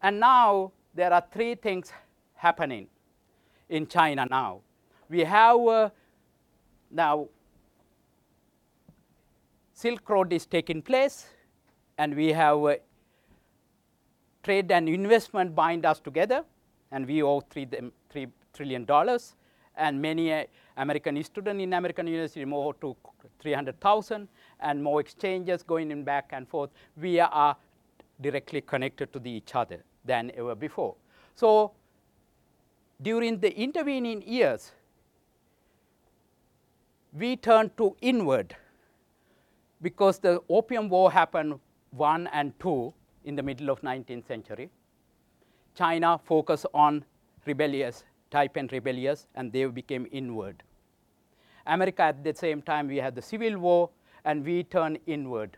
[0.01, 1.91] And now there are three things
[2.35, 2.87] happening
[3.69, 4.61] in China now.
[5.09, 5.89] We have uh,
[6.91, 7.27] now
[9.79, 11.27] Silk Road is taking place
[11.97, 12.75] and we have uh,
[14.43, 16.43] trade and investment bind us together
[16.91, 17.65] and we owe three,
[18.09, 19.35] three trillion dollars
[19.77, 20.43] and many uh,
[20.75, 22.93] American students in American university more to
[23.39, 24.27] 300,000
[24.59, 26.71] and more exchanges going in back and forth.
[26.97, 27.55] We are
[28.19, 30.95] directly connected to each other than ever before.
[31.35, 31.71] So
[33.01, 34.73] during the intervening years,
[37.13, 38.57] we turned to inward
[39.81, 41.59] because the opium war happened
[41.91, 42.93] one and two
[43.25, 44.69] in the middle of 19th century.
[45.75, 47.05] China focused on
[47.45, 50.61] rebellious, Taiping rebellious, and they became inward.
[51.65, 53.89] America at the same time, we had the Civil War,
[54.23, 55.57] and we turned inward.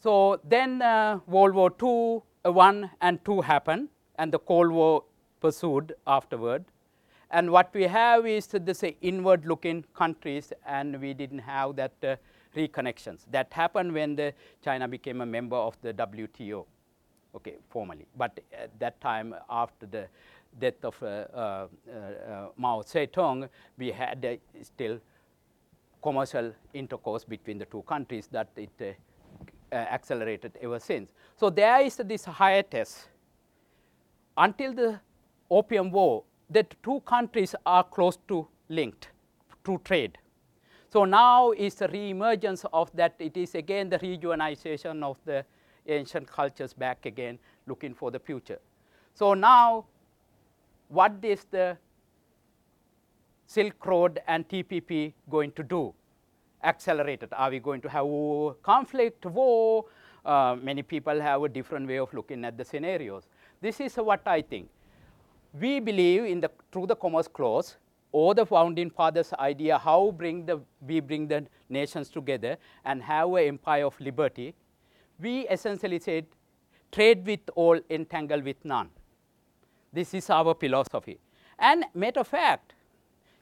[0.00, 5.04] So then uh, World War II, uh, 1 and 2 happened, and the Cold War
[5.40, 6.64] pursued afterward.
[7.30, 12.16] And what we have is this inward looking countries and we didn't have that uh,
[12.56, 13.26] reconnections.
[13.30, 14.32] That happened when
[14.64, 16.64] China became a member of the WTO,
[17.34, 18.06] okay, formally.
[18.16, 20.06] But at that time after the
[20.58, 24.98] death of uh, uh, uh Mao Zedong, we had uh, still
[26.02, 31.12] commercial intercourse between the two countries that it uh, accelerated ever since.
[31.36, 33.06] So there is this hiatus
[34.36, 35.00] until the
[35.50, 39.08] Opium War that two countries are close to linked
[39.64, 40.18] through trade.
[40.90, 45.44] So now is the re-emergence of that, it is again the rejuvenization of the
[45.86, 48.58] ancient cultures back again, looking for the future.
[49.14, 49.86] So now,
[50.88, 51.76] what is the
[53.46, 55.94] Silk Road and TPP going to do?
[56.62, 57.30] Accelerated.
[57.32, 58.06] Are we going to have
[58.62, 59.84] conflict, war?
[60.24, 63.24] Uh, many people have a different way of looking at the scenarios.
[63.60, 64.68] This is what I think
[65.52, 67.76] we believe in the through the commerce clause
[68.12, 73.32] or the founding fathers idea how bring the we bring the nations together and have
[73.34, 74.54] an empire of liberty
[75.20, 76.26] we essentially said
[76.92, 78.88] trade with all entangle with none.
[79.92, 81.18] This is our philosophy.
[81.58, 82.74] And matter of fact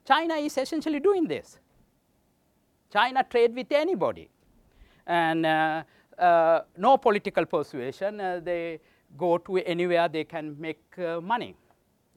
[0.05, 1.59] china is essentially doing this.
[2.91, 4.29] China trade with anybody.
[5.05, 5.83] And uh,
[6.17, 8.79] uh, no political persuasion uh, they
[9.17, 11.55] go to anywhere they can make uh, money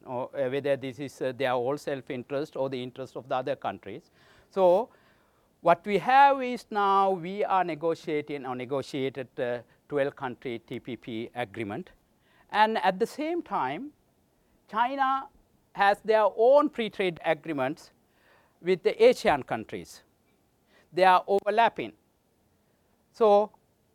[0.07, 3.57] or uh, whether this is uh, their own self-interest or the interest of the other
[3.57, 4.11] countries.
[4.51, 4.89] So
[5.61, 11.91] what we have is now we are negotiating or negotiated 12-country TPP agreement.
[12.51, 13.91] And at the same time,
[14.71, 15.25] China
[15.73, 17.91] has their own free trade agreements
[18.63, 20.03] with the Asian countries.
[20.93, 21.93] They are overlapping.
[23.13, 23.51] So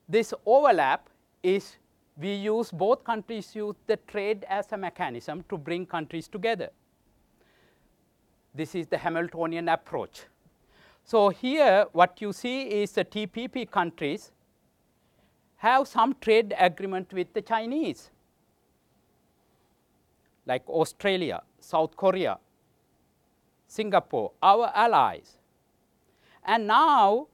[0.08, 1.10] this overlap
[1.44, 1.78] is
[2.18, 6.70] we use both countries use the trade as a mechanism to bring countries together.
[8.54, 10.22] This is the Hamiltonian approach.
[11.04, 14.32] So here what you see is the TPP countries
[15.58, 18.10] have some trade agreement with the Chinese,
[20.46, 22.38] like Australia, South Korea,
[23.68, 25.38] Singapore, our allies.
[26.46, 27.28] And now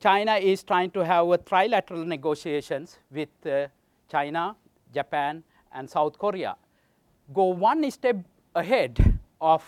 [0.00, 3.68] China is trying to have a trilateral negotiations with uh,
[4.14, 4.54] China,
[4.92, 6.56] Japan, and South Korea
[7.32, 8.16] go one step
[8.54, 9.62] ahead of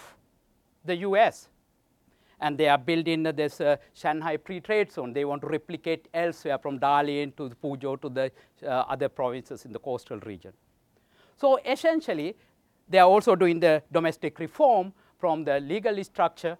[0.84, 1.48] the US.
[2.38, 5.12] And they are building this uh, Shanghai free trade zone.
[5.14, 8.30] They want to replicate elsewhere from Dalian to Fuzhou to the
[8.62, 10.52] uh, other provinces in the coastal region.
[11.36, 12.36] So essentially,
[12.88, 16.58] they are also doing the domestic reform from the legal structure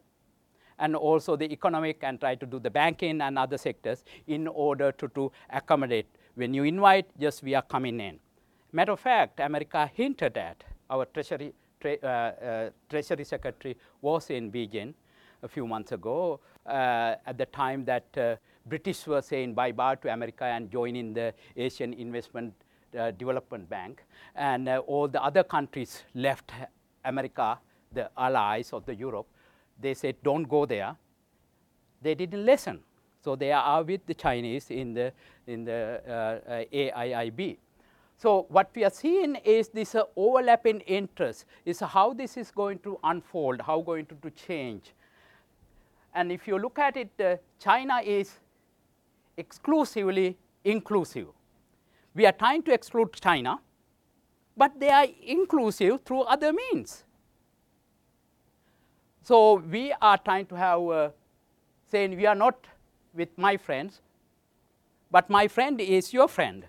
[0.78, 4.92] and also the economic and try to do the banking and other sectors in order
[4.92, 8.18] to, to accommodate when you invite, just we are coming in.
[8.72, 14.52] Matter of fact, America hinted at, our Treasury, tre uh, uh, Treasury Secretary was in
[14.52, 14.94] Beijing
[15.42, 20.12] a few months ago uh, at the time that uh, British were saying bye-bye to
[20.12, 22.52] America and joining the Asian Investment
[22.98, 24.04] uh, Development Bank.
[24.34, 26.52] And uh, all the other countries left
[27.04, 27.58] America,
[27.92, 29.26] the allies of the Europe.
[29.80, 30.96] They said, don't go there.
[32.02, 32.80] They didn't listen.
[33.26, 35.12] So they are with the Chinese in the,
[35.48, 37.56] in the uh, uh, AIIB.
[38.16, 42.78] So what we are seeing is this uh, overlapping interest is how this is going
[42.84, 44.94] to unfold, how going to, to change.
[46.14, 48.30] And if you look at it, uh, China is
[49.36, 51.26] exclusively inclusive.
[52.14, 53.58] We are trying to exclude China,
[54.56, 57.02] but they are inclusive through other means.
[59.24, 61.10] So we are trying to have uh,
[61.90, 62.68] saying we are not
[63.16, 64.00] with my friends,
[65.10, 66.64] but my friend is your friend.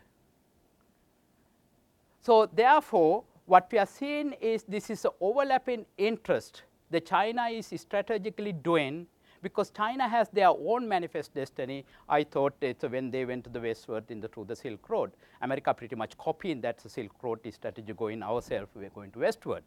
[2.22, 7.74] So therefore, what we are seeing is this is an overlapping interest that China is
[7.76, 9.08] strategically doing
[9.42, 11.86] because China has their own manifest destiny.
[12.10, 15.12] I thought it's when they went to the westward in the, through the Silk Road.
[15.42, 19.64] America pretty much copying that Silk Road strategy going ourselves, we're going to westward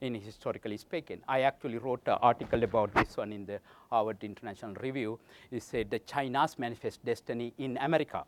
[0.00, 1.20] in historically speaking.
[1.28, 5.18] I actually wrote an article about this one in the Harvard International Review.
[5.50, 8.24] It said the China's manifest destiny in America.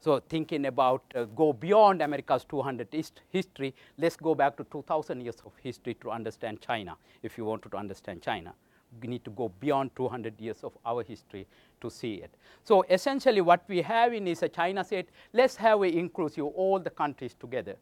[0.00, 5.20] So thinking about uh, go beyond America's 200 hist history, let's go back to 2000
[5.20, 8.54] years of history to understand China, if you wanted to understand China.
[9.00, 11.46] We need to go beyond 200 years of our history
[11.82, 12.34] to see it.
[12.64, 16.80] So essentially what we have in is a China said, let's have a inclusive all
[16.80, 17.76] the countries together.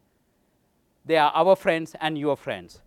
[1.09, 2.81] They are our friends and your friends.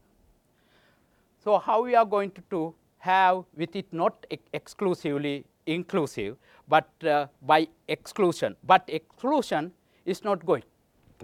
[1.42, 6.36] So how we are going to, to have with it not ex exclusively inclusive,
[6.68, 8.54] but uh, by exclusion.
[8.62, 9.72] But exclusion
[10.04, 10.62] is not going,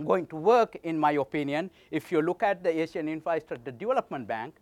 [0.05, 1.71] going to work, in my opinion.
[1.93, 4.57] If you look at the Asian Infrastructure Development Bank,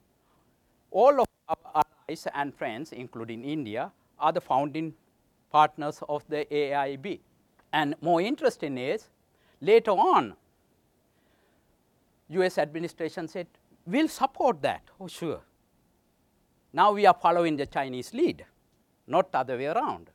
[0.91, 4.93] all of our allies and friends, including India, are the founding
[5.51, 7.21] partners of the AIIB.
[7.73, 9.09] And more interesting is,
[9.63, 10.37] later on,
[12.29, 13.47] US administration said,
[13.87, 14.83] we'll support that.
[15.01, 15.41] Oh, sure.
[16.73, 18.45] Now we are following the Chinese lead
[19.07, 20.11] not the other way around.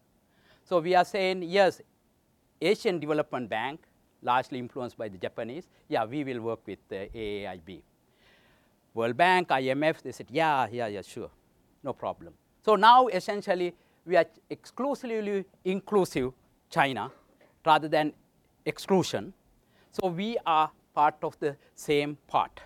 [0.63, 1.81] So we are saying, yes,
[2.61, 3.81] Asian Development Bank,
[4.21, 7.81] largely influenced by the Japanese, yeah, we will work with the AIIB.
[8.93, 11.29] World Bank, IMF, they said, yeah, yeah, yeah, sure,
[11.83, 12.33] no problem.
[12.63, 13.73] So now essentially
[14.05, 16.33] we are exclusively inclusive
[16.69, 17.11] China
[17.65, 18.13] rather than
[18.65, 19.33] exclusion.
[19.91, 22.61] So we are part of the same part.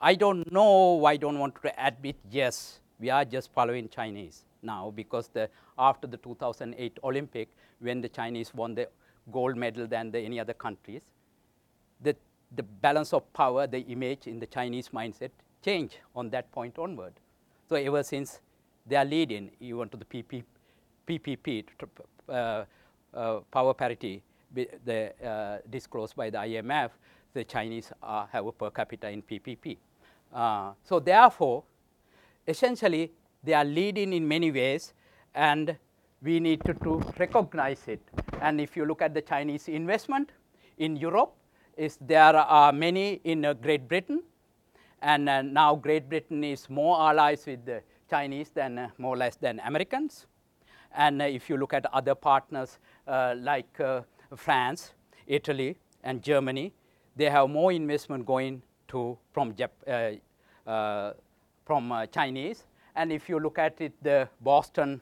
[0.00, 4.92] I don't know, I don't want to admit, yes, we are just following Chinese now
[4.94, 5.48] because the,
[5.78, 7.48] after the 2008 Olympic,
[7.80, 8.88] when the Chinese won the
[9.30, 11.02] gold medal than the, any other countries,
[12.00, 12.16] the,
[12.56, 15.30] the balance of power, the image in the Chinese mindset
[15.64, 17.12] changed on that point onward.
[17.68, 18.40] So ever since
[18.86, 20.42] they are leading even to the PP,
[21.06, 21.64] PPP,
[22.28, 22.64] uh,
[23.14, 24.22] uh, power parity,
[24.54, 26.90] the, uh, disclosed by the IMF,
[27.34, 29.78] the Chinese have a per capita in PPP.
[30.32, 31.64] Uh, so therefore,
[32.46, 33.12] essentially
[33.42, 34.94] they are leading in many ways
[35.34, 35.76] and
[36.22, 38.00] we need to, to recognize it.
[38.40, 40.30] And if you look at the Chinese investment
[40.78, 41.34] in Europe,
[41.76, 44.22] is there are many in uh, Great Britain
[45.00, 49.16] and uh, now Great Britain is more allies with the Chinese than uh, more or
[49.16, 50.26] less than Americans.
[50.94, 54.02] And uh, if you look at other partners uh, like uh,
[54.36, 54.92] France,
[55.26, 56.72] Italy and Germany,
[57.16, 59.70] they have more investment going to from, Jap
[61.64, 62.64] from Chinese
[62.94, 65.00] and if you look at it, the Boston,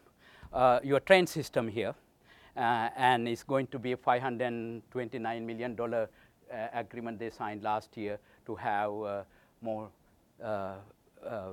[0.52, 1.94] uh, your train system here,
[2.56, 6.06] uh, and it's going to be a $529 million uh,
[6.72, 9.22] agreement they signed last year to have uh,
[9.60, 9.88] more
[10.42, 10.74] uh,
[11.26, 11.48] uh,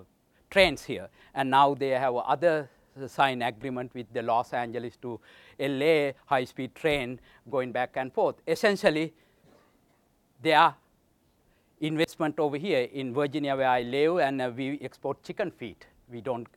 [0.49, 1.09] trains here.
[1.33, 2.69] And now they have other
[3.07, 5.19] signed agreement with the Los Angeles to
[5.59, 8.35] LA high-speed train going back and forth.
[8.47, 9.13] Essentially,
[10.41, 10.75] there are
[11.79, 16.47] investment over here in Virginia where I live and we export chicken feet we don't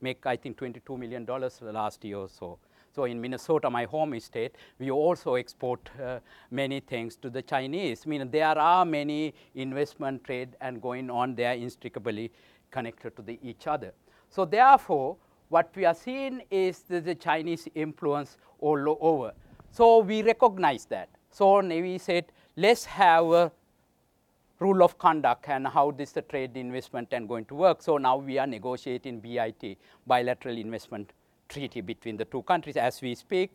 [0.00, 1.26] make, I think, $22 million
[1.72, 2.58] last year or so.
[2.94, 8.02] So in Minnesota, my home state, we also export uh, many things to the Chinese.
[8.06, 12.30] I mean, there are many investment trade and going on there inextricably
[12.70, 13.92] connected to the each other.
[14.30, 15.16] So therefore,
[15.48, 19.32] what we are seeing is the, Chinese influence all over.
[19.70, 21.08] So we recognize that.
[21.30, 22.26] So we said,
[22.56, 23.52] let's have a
[24.58, 27.82] rule of conduct and how this the trade investment and going to work.
[27.82, 31.12] So now we are negotiating BIT, bilateral investment
[31.48, 33.52] treaty between the two countries as we speak.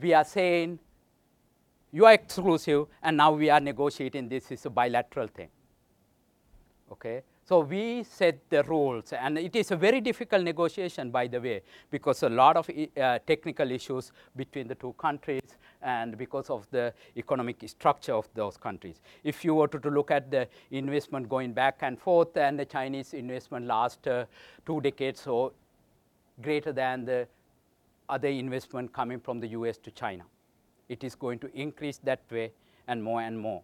[0.00, 0.78] We are saying
[1.92, 5.48] you are exclusive and now we are negotiating this is a bilateral thing.
[6.92, 7.22] Okay?
[7.48, 11.62] So we set the rules, and it is a very difficult negotiation, by the way,
[11.90, 16.92] because a lot of uh, technical issues between the two countries and because of the
[17.16, 19.00] economic structure of those countries.
[19.24, 22.66] If you were to, to look at the investment going back and forth, and the
[22.66, 24.26] Chinese investment last uh,
[24.66, 25.52] two decades or
[26.42, 27.26] greater than the
[28.10, 30.24] other investment coming from the US to China.
[30.90, 32.52] It is going to increase that way
[32.88, 33.62] and more and more.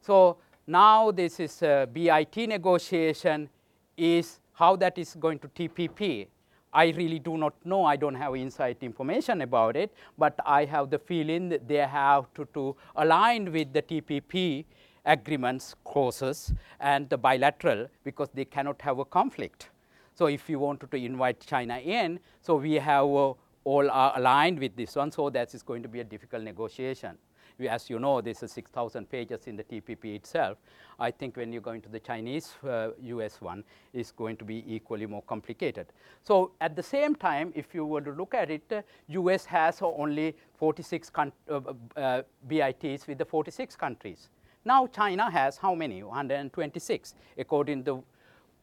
[0.00, 3.48] So now this is a BIT negotiation
[3.96, 6.28] is how that is going to TPP,
[6.72, 10.90] I really do not know, I don't have inside information about it, but I have
[10.90, 14.64] the feeling that they have to, to align with the TPP
[15.04, 19.70] agreements clauses and the bilateral because they cannot have a conflict.
[20.14, 23.32] So if you wanted to invite China in, so we have uh,
[23.64, 27.16] all are aligned with this one, so that is going to be a difficult negotiation.
[27.58, 30.58] We, as you know, this is 6,000 pages in the TPP itself.
[30.98, 34.64] I think when you go into the Chinese uh, US one, it's going to be
[34.66, 35.86] equally more complicated.
[36.22, 39.80] So at the same time, if you were to look at it, uh, US has
[39.82, 41.60] only 46 uh,
[41.96, 44.28] uh BITs with the 46 countries.
[44.64, 46.02] Now China has how many?
[46.02, 48.02] 126, according to the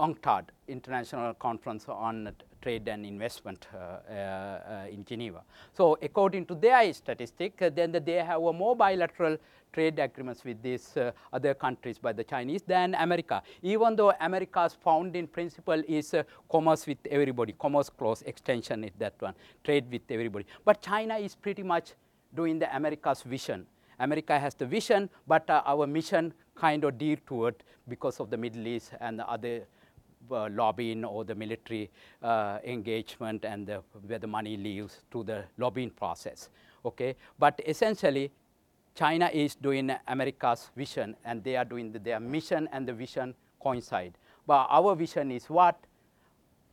[0.03, 2.33] UNCTAD, International Conference on
[2.63, 5.41] Trade and Investment uh, uh, uh, in Geneva.
[5.73, 9.37] So according to their statistic, uh, then they have a more bilateral
[9.73, 13.43] trade agreements with these uh, other countries by the Chinese than America.
[13.61, 19.15] Even though America's founding principle is uh, commerce with everybody, commerce clause extension is that
[19.19, 19.33] one,
[19.63, 20.45] trade with everybody.
[20.63, 21.93] But China is pretty much
[22.33, 23.65] doing the America's vision.
[23.99, 28.37] America has the vision, but our mission kind of dear to it because of the
[28.37, 29.65] Middle East and the other uh,
[30.29, 31.89] lobbying or the military
[32.21, 36.49] uh, engagement and the, where the money leaves to the lobbying process.
[36.85, 37.15] Okay?
[37.39, 38.31] But essentially,
[38.95, 43.33] China is doing America's vision and they are doing the, their mission and the vision
[43.61, 44.13] coincide.
[44.45, 45.77] But our vision is what?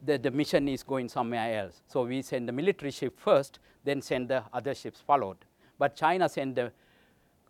[0.05, 1.83] The, the mission is going somewhere else.
[1.87, 5.37] So we send the military ship first, then send the other ships followed.
[5.79, 6.73] But China send the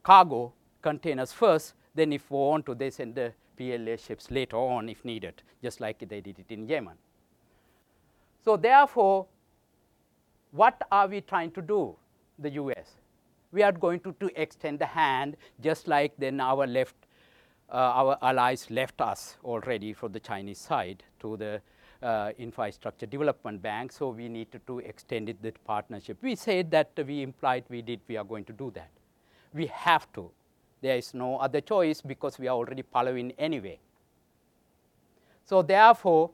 [0.02, 4.88] cargo containers first, then if we want to, they send the PLA ships later on
[4.88, 6.96] if needed, just like they did it in Yemen.
[8.42, 9.26] So therefore,
[10.52, 11.94] what are we trying to do,
[12.38, 12.96] the US?
[13.52, 16.94] We are going to, to extend the hand just like then our left,
[17.70, 21.60] uh, our allies left us already for the Chinese side to the
[22.02, 23.92] uh, infrastructure development bank.
[23.92, 26.16] So we need to to extend it, that partnership.
[26.22, 28.90] We said that we implied we did, we are going to do that.
[29.52, 30.30] We have to
[30.80, 33.78] there is no other choice because we are already following anyway.
[35.44, 36.30] So therefore,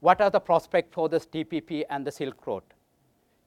[0.00, 2.62] what are the prospects for this TPP and the Silk Road?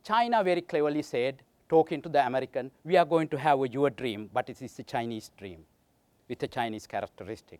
[0.03, 3.89] China very cleverly said, talking to the American, we are going to have a your
[3.89, 5.65] dream, but it is a Chinese dream
[6.27, 7.59] with a Chinese characteristic.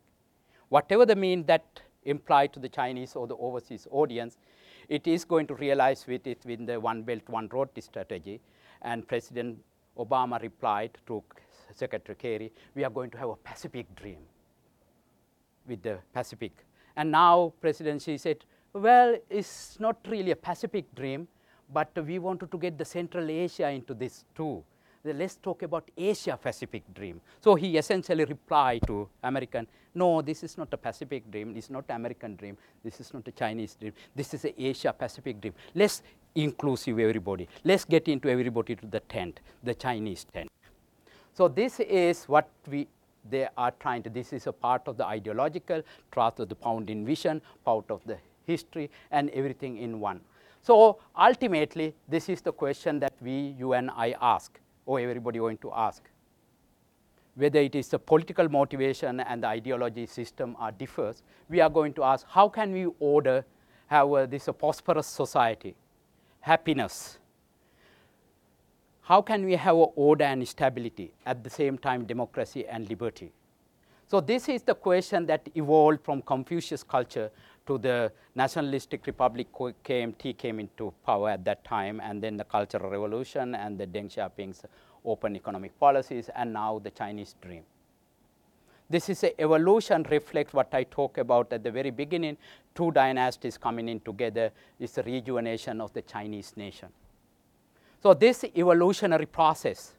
[0.70, 4.38] Whatever the mean that implied to the Chinese or the overseas audience,
[4.90, 8.42] it is going to realize with it with the One Belt, One Road strategy.
[8.82, 9.58] And President
[9.98, 11.24] Obama replied to
[11.74, 14.18] Secretary Kerry, we are going to have a Pacific dream
[15.68, 16.52] with the Pacific.
[16.96, 21.28] And now President Xi said, well, it's not really a Pacific dream,
[21.72, 24.64] but we wanted to get the Central Asia into this too.
[25.06, 27.20] Let's talk about Asia Pacific dream.
[27.42, 31.84] So he essentially replied to American, no, this is not a Pacific dream, is not
[31.90, 35.54] American dream, this is not a Chinese dream, this is an Asia Pacific dream.
[35.76, 36.02] Let's
[36.34, 37.50] inclusive everybody.
[37.66, 40.50] Let's get into everybody to the tent, the Chinese tent.
[41.34, 42.88] So this is what we
[43.30, 45.82] they are trying to, this is a part of the ideological,
[46.12, 50.20] part of the founding vision, part of the history and everything in one.
[50.62, 55.58] So ultimately, this is the question that we, you and I ask, or everybody going
[55.60, 56.04] to ask.
[57.36, 61.94] Whether it is the political motivation and the ideology system are differs, we are going
[61.94, 63.44] to ask how can we order,
[63.88, 65.76] have uh, this a prosperous society,
[66.42, 67.20] happiness,
[69.04, 73.34] how can we have order and stability at the same time democracy and liberty?
[74.08, 77.30] So this is the question that evolved from Confucius culture
[77.66, 82.90] to the nationalistic republic KMT came into power at that time and then the cultural
[82.90, 84.64] revolution and the Deng Xiaoping's
[85.04, 87.64] open economic policies and now the Chinese dream.
[88.90, 92.38] This is a evolution reflects what I talked about at the very beginning,
[92.76, 96.90] two dynasties coming in together is the rejuvenation of the Chinese nation.
[98.04, 99.94] So this evolutionary process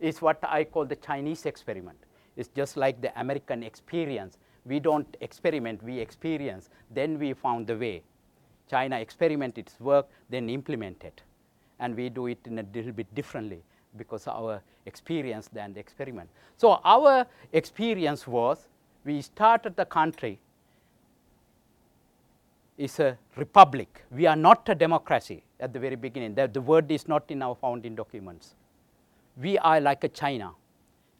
[0.00, 1.98] is what I call the Chinese experiment.
[2.38, 4.38] It's just like the American experience.
[4.64, 6.70] We don't experiment, we experience.
[6.90, 8.02] Then we found the way.
[8.70, 11.20] China experimented its work, then implemented.
[11.80, 13.62] And we do it in a little bit differently
[13.98, 16.30] because our experience than the experiment.
[16.56, 18.68] So our experience was
[19.04, 20.38] we started the country
[22.76, 24.04] is a republic.
[24.10, 26.34] We are not a democracy at the very beginning.
[26.34, 28.54] The, the word is not in our founding documents.
[29.40, 30.52] We are like a China,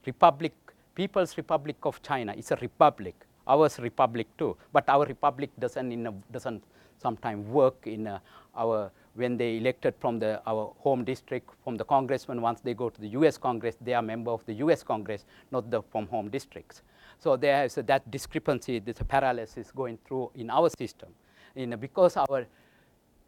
[0.07, 0.53] Republic,
[0.95, 2.35] People's Republic of China.
[2.37, 3.15] It's a republic.
[3.47, 6.63] Ours republic too, but our republic doesn't in a, doesn't
[6.97, 8.23] sometimes work in a,
[8.57, 12.89] our when they elected from the our home district from the congressman once they go
[12.89, 13.37] to the U.S.
[13.37, 14.83] Congress they are member of the U.S.
[14.83, 16.81] Congress, not the from home districts.
[17.19, 21.11] So there is a, that discrepancy, this paralysis going through in our system.
[21.55, 22.47] Because our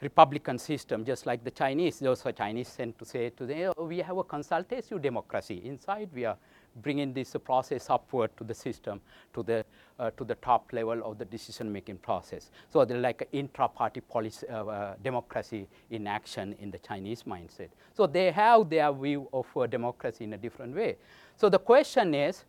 [0.00, 1.98] republican system, just like the Chinese.
[1.98, 5.62] Those are Chinese tend to say today, oh, we have a consultative democracy.
[5.64, 6.36] Inside, we are
[6.82, 9.00] bringing this process upward to the system,
[9.32, 9.64] to the,
[9.98, 12.50] uh, to the top level of the decision-making process.
[12.68, 17.68] So they're like intra-party policy, uh, uh, democracy in action in the Chinese mindset.
[17.94, 20.96] So they have their view of democracy in a different way.
[21.36, 22.44] So the question is,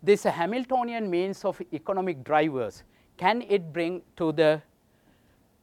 [0.00, 2.84] this Hamiltonian means of economic drivers,
[3.16, 4.62] can it bring to the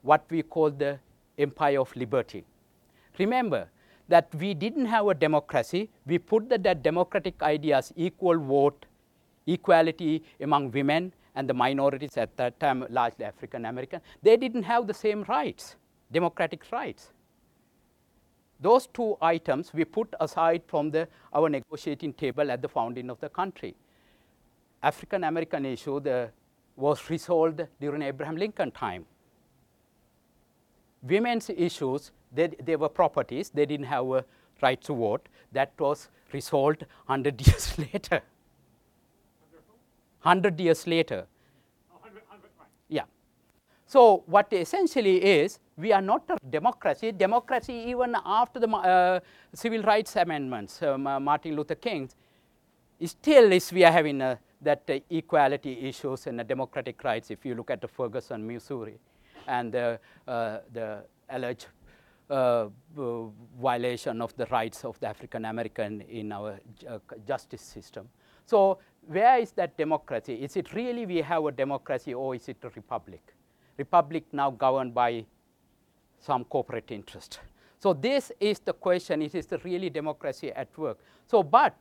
[0.01, 0.99] what we call the
[1.37, 2.43] empire of liberty?
[3.17, 3.67] Remember,
[4.09, 5.89] that we didn't have a democracy.
[6.05, 8.85] We put the, that democratic ideas, equal vote,
[9.47, 14.87] equality among women and the minorities at that time, largely African American, they didn't have
[14.87, 15.75] the same rights,
[16.11, 17.13] democratic rights.
[18.59, 23.19] Those two items we put aside from the, our negotiating table at the founding of
[23.21, 23.75] the country.
[24.81, 26.31] African American issue the,
[26.75, 29.05] was resolved during Abraham Lincoln time.
[31.01, 34.25] Women's issues they, they were properties, they didn't have a
[34.61, 35.27] right to vote.
[35.51, 38.21] That was resolved 100 years later.
[40.21, 41.25] 100 years later.
[42.87, 43.03] Yeah.
[43.85, 47.11] So, what essentially is, we are not a democracy.
[47.11, 49.19] Democracy, even after the uh,
[49.53, 52.09] civil rights amendments, um, uh, Martin Luther King,
[53.05, 57.31] still is we are having uh, that uh, equality issues and democratic rights.
[57.31, 58.99] If you look at the Ferguson, Missouri,
[59.49, 61.65] and the, uh, the alleged
[62.29, 62.67] uh,
[63.59, 68.07] violation of the rights of the African American in our uh, justice system.
[68.45, 68.77] So
[69.07, 70.35] where is that democracy?
[70.35, 73.33] Is it really we have a democracy or is it a republic?
[73.77, 75.25] Republic now governed by
[76.19, 77.39] some corporate interest.
[77.79, 80.99] So this is the question, is the really democracy at work?
[81.25, 81.75] So but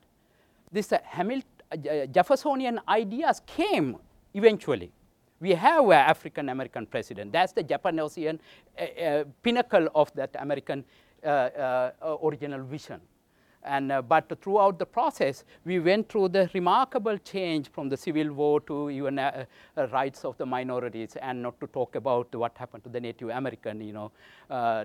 [0.73, 3.97] this uh, Hamilton, uh, Jeffersonian ideas came
[4.33, 4.93] eventually
[5.41, 7.33] we have an African American president.
[7.33, 8.41] That's the Jeffersonian
[8.79, 10.85] uh, uh, pinnacle of that American
[11.25, 13.01] uh, uh original vision.
[13.65, 18.33] And, uh, but throughout the process, we went through the remarkable change from the Civil
[18.33, 19.45] War to even uh,
[19.93, 23.81] rights of the minorities, and not to talk about what happened to the Native American,
[23.81, 24.13] you know,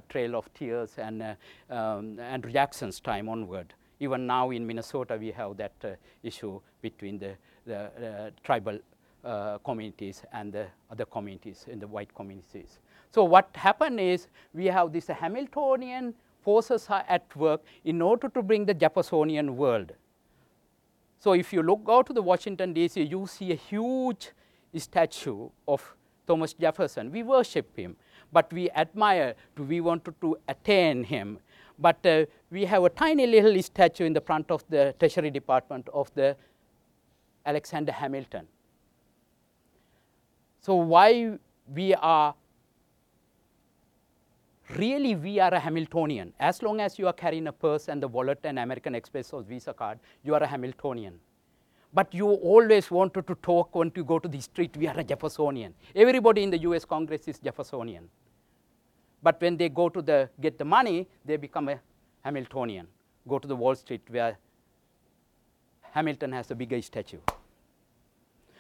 [0.10, 1.38] Trail of Tears and
[1.70, 3.74] um, Andrew Jackson's time onward.
[4.00, 7.36] Even now in Minnesota, we have that issue between the,
[7.66, 8.80] the tribal
[9.24, 12.80] uh, communities and the other communities in the white communities.
[13.12, 18.42] So what happened is we have this Hamiltonian forces are at work in order to
[18.42, 19.94] bring the Jeffersonian world.
[21.20, 24.32] So if you look out to the Washington DC, you see a huge
[24.76, 25.96] statue of
[26.28, 27.12] Thomas Jefferson.
[27.12, 27.96] We worship him,
[28.32, 31.40] but we admire, we wanted to attain him.
[31.80, 35.88] But uh, we have a tiny little statue in the front of the Treasury Department
[35.94, 36.36] of the
[37.46, 38.48] Alexander Hamilton.
[40.64, 41.38] So why
[41.76, 42.34] we are
[44.78, 46.32] really we are a Hamiltonian.
[46.40, 49.42] As long as you are carrying a purse and the wallet and American Express or
[49.42, 51.20] Visa card, you are a Hamiltonian.
[51.94, 55.04] But you always wanted to talk when you go to the street, we are a
[55.04, 55.74] Jeffersonian.
[55.94, 58.10] Everybody in the US Congress is Jeffersonian.
[59.22, 61.80] But when they go to the, get the money, they become a
[62.22, 62.88] Hamiltonian.
[63.28, 64.38] Go to the Wall Street where
[65.92, 67.20] Hamilton has a bigger statue.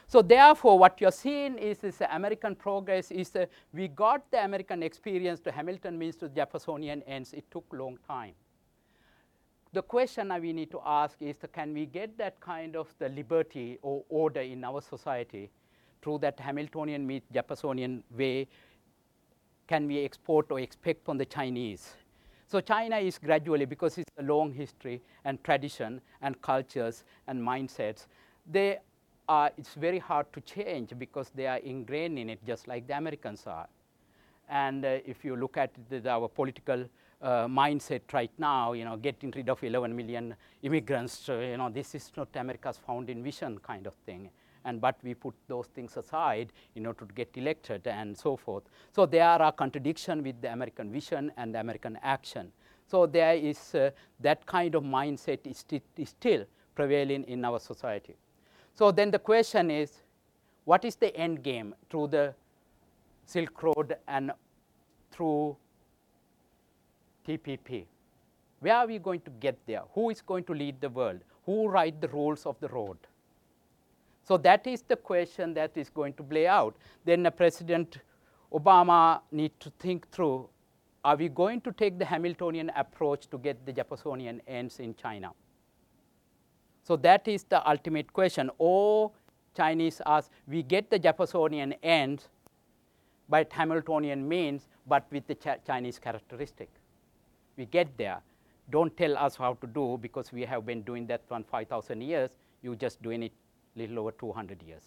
[0.07, 4.83] So therefore, what you're seeing is this American progress is uh, we got the American
[4.83, 7.33] experience to Hamilton means to Jeffersonian ends.
[7.33, 8.33] It took long time.
[9.71, 12.93] The question that we need to ask is uh, can we get that kind of
[12.99, 15.49] the liberty or order in our society
[16.01, 18.47] through that Hamiltonian meet Jeffersonian way?
[19.67, 21.93] Can we export or expect from the Chinese?
[22.47, 28.05] So China is gradually, because it's a long history and tradition and cultures and mindsets,
[28.45, 28.77] they
[29.27, 32.97] uh, it's very hard to change because they are ingrained in it just like the
[32.97, 33.67] Americans are.
[34.49, 36.85] And uh, if you look at the, our political
[37.21, 41.69] uh, mindset right now, you know, getting rid of 11 million immigrants, uh, you know,
[41.69, 44.29] this is not America's founding vision kind of thing.
[44.65, 48.63] And but we put those things aside in order to get elected and so forth.
[48.91, 52.51] So there are a contradiction with the American vision and the American action.
[52.87, 55.65] So there is uh, that kind of mindset is,
[55.97, 56.45] is still
[56.75, 58.15] prevailing in our society.
[58.75, 60.01] So then the question is,
[60.65, 62.33] what is the end game through the
[63.25, 64.31] Silk Road and
[65.11, 65.55] through
[67.27, 67.85] TPP?
[68.59, 69.83] Where are we going to get there?
[69.93, 71.19] Who is going to lead the world?
[71.45, 72.97] Who write the rules of the road?
[74.23, 76.75] So that is the question that is going to play out.
[77.03, 77.97] Then President
[78.53, 80.47] Obama need to think through,
[81.03, 85.31] are we going to take the Hamiltonian approach to get the Jeffersonian ends in China?
[86.83, 88.49] So that is the ultimate question.
[88.57, 89.13] All
[89.55, 92.25] Chinese ask, we get the Jeffersonian end,
[93.29, 96.69] by Hamiltonian means, but with the Ch Chinese characteristic.
[97.57, 98.21] We get there.
[98.69, 102.29] Don't tell us how to do because we have been doing that for 5,000 years.
[102.61, 103.31] You're just doing it
[103.75, 104.83] little over 200 years.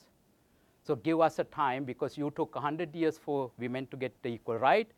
[0.83, 4.29] So give us a time because you took 100 years for women to get the
[4.29, 4.89] equal right,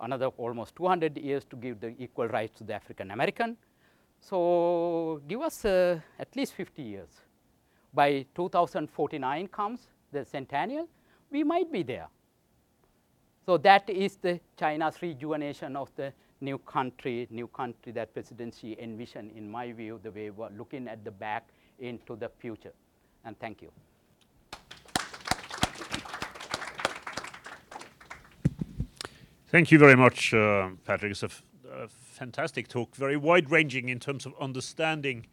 [0.00, 3.56] another almost 200 years to give the equal rights to the African American.
[4.28, 7.10] So give us uh, at least 50 years.
[7.92, 10.88] By 2049 comes the centennial,
[11.30, 12.08] we might be there.
[13.44, 19.32] So that is the China's rejuvenation of the new country, new country that presidency envisioned,
[19.36, 21.48] in my view, the way we're looking at the back
[21.78, 22.72] into the future.
[23.26, 23.70] And thank you.
[29.48, 31.12] Thank you very much, uh, Patrick.
[31.12, 31.22] It's
[32.14, 35.26] fantastic talk, very wide-ranging in terms of understanding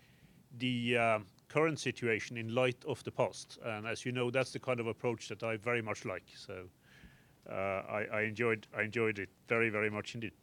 [0.58, 3.60] the uh, current situation in light of the past.
[3.64, 6.24] And as you know, that's the kind of approach that I very much like.
[6.36, 6.66] So
[7.50, 10.34] uh, I, I, enjoyed I enjoyed it very very much indeed.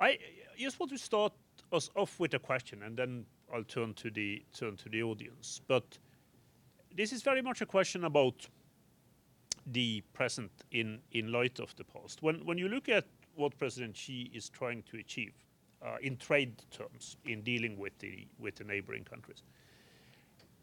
[0.00, 0.18] I
[0.56, 1.32] just want to start
[1.72, 5.60] us off with a question, and then I'll turn to the turn to the audience.
[5.66, 5.98] But
[6.96, 8.48] this is very much a question about
[9.66, 12.22] the present in in light of the past.
[12.22, 15.43] When when you look at what President Xi is trying to achieve
[16.00, 19.42] in trade terms in dealing with the with the neighboring countries,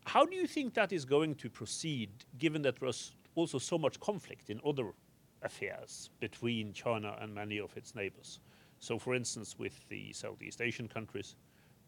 [0.05, 3.99] how do you think that is going to proceed, given that there's also so much
[3.99, 4.91] conflict in other
[5.43, 8.39] affairs between China and many of its neighbors?
[8.79, 11.35] So, for instance, with the Southeast Asian countries,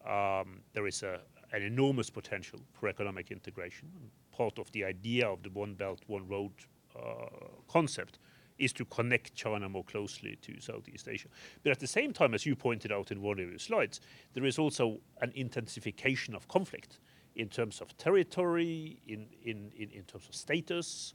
[0.08, 1.22] um, there is a,
[1.52, 3.90] an enormous potential for economic integration.
[4.32, 6.52] Part of the idea of the One Belt, One Road
[6.96, 7.26] uh,
[7.68, 8.20] concept
[8.60, 11.28] is to connect China more closely to Southeast Asia.
[11.64, 14.00] But at the same time, as you pointed out in one of your slides,
[14.34, 17.00] there is also an intensification of conflict
[17.36, 21.14] in terms of territory, in, in, in, in terms of status,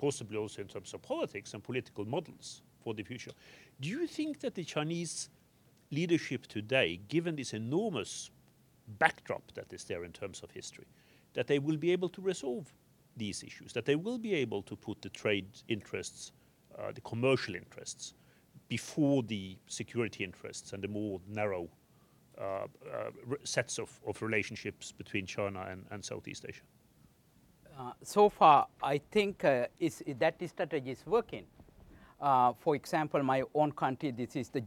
[0.00, 3.32] possibly also in terms of politics and political models for the future.
[3.80, 5.28] Do you think that the Chinese
[5.90, 8.30] leadership today, given this enormous
[8.98, 10.86] backdrop that is there in terms of history,
[11.34, 12.72] that they will be able to resolve
[13.16, 16.32] these issues, that they will be able to put the trade interests,
[16.78, 18.14] uh, the commercial interests,
[18.68, 21.68] before the security interests and the more narrow
[22.38, 23.10] uh, uh,
[23.44, 26.62] sets of, of relationships between China and, and Southeast Asia?
[27.78, 31.44] Uh, so far, I think uh, is, that strategy is working.
[32.18, 34.62] For example, my own country, this is the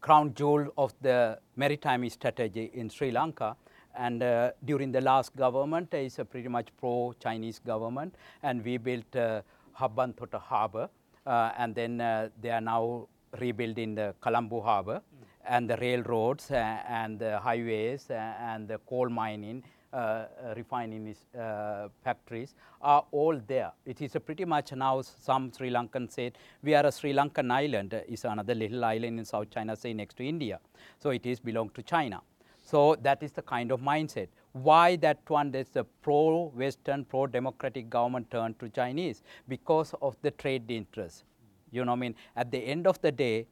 [0.00, 3.56] crown jewel of the maritime strategy in Sri Lanka.
[3.96, 9.16] And uh, during the last government, it's a pretty much pro-Chinese government, and we built
[9.16, 9.42] uh,
[9.80, 10.88] Hambantota Harbor,
[11.26, 13.08] uh, and then uh, they are now
[13.38, 15.26] rebuilding the Colombo Harbor, mm.
[15.46, 19.62] and the railroads, and the highways, and the coal mining,
[19.92, 23.72] uh, uh, refining uh, factories are all there.
[23.84, 28.00] It is pretty much now some Sri Lankan said we are a Sri Lankan island
[28.06, 30.60] is another little island in South China Sea next to India.
[31.00, 32.20] So it is belong to China.
[32.62, 34.28] So that is the kind of mindset.
[34.52, 39.22] Why that one is the pro-Western, pro-democratic government turned to Chinese?
[39.48, 41.24] Because of the trade interests.
[41.70, 42.16] You know I mean?
[42.34, 43.46] At the end of the day,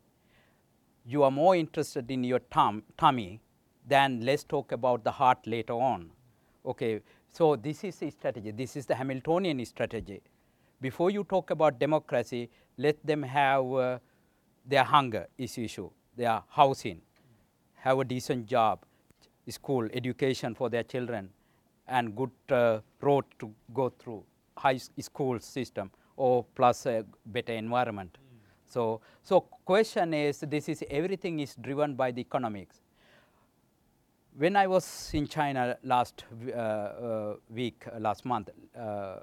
[1.06, 3.40] you are more interested in your tum tummy
[3.86, 6.10] than let's talk about the heart later on.
[6.66, 7.00] Okay,
[7.32, 8.50] so this is the strategy.
[8.50, 10.20] This is the Hamiltonian strategy.
[10.80, 13.98] Before you talk about democracy, let them have uh,
[14.66, 17.00] their hunger is issue, their housing,
[17.76, 18.84] have a decent job,
[19.50, 21.30] school, education for their children,
[21.86, 24.22] and good uh, road to go through,
[24.56, 28.16] high school system, or plus a better environment.
[28.18, 28.72] Mm.
[28.72, 32.80] So, so question is, this is everything is driven by the economics
[34.38, 39.16] when I was in China last uh, uh, week, uh, last month, uh,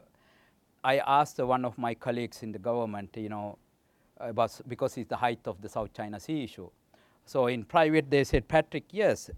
[0.84, 3.58] I asked one of my colleagues in the government, you know,
[4.20, 6.70] about, because it's the height of the South China Sea issue.
[7.26, 9.30] So in private, they said, Patrick, yes,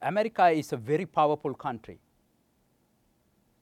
[0.00, 1.98] America is a very powerful country.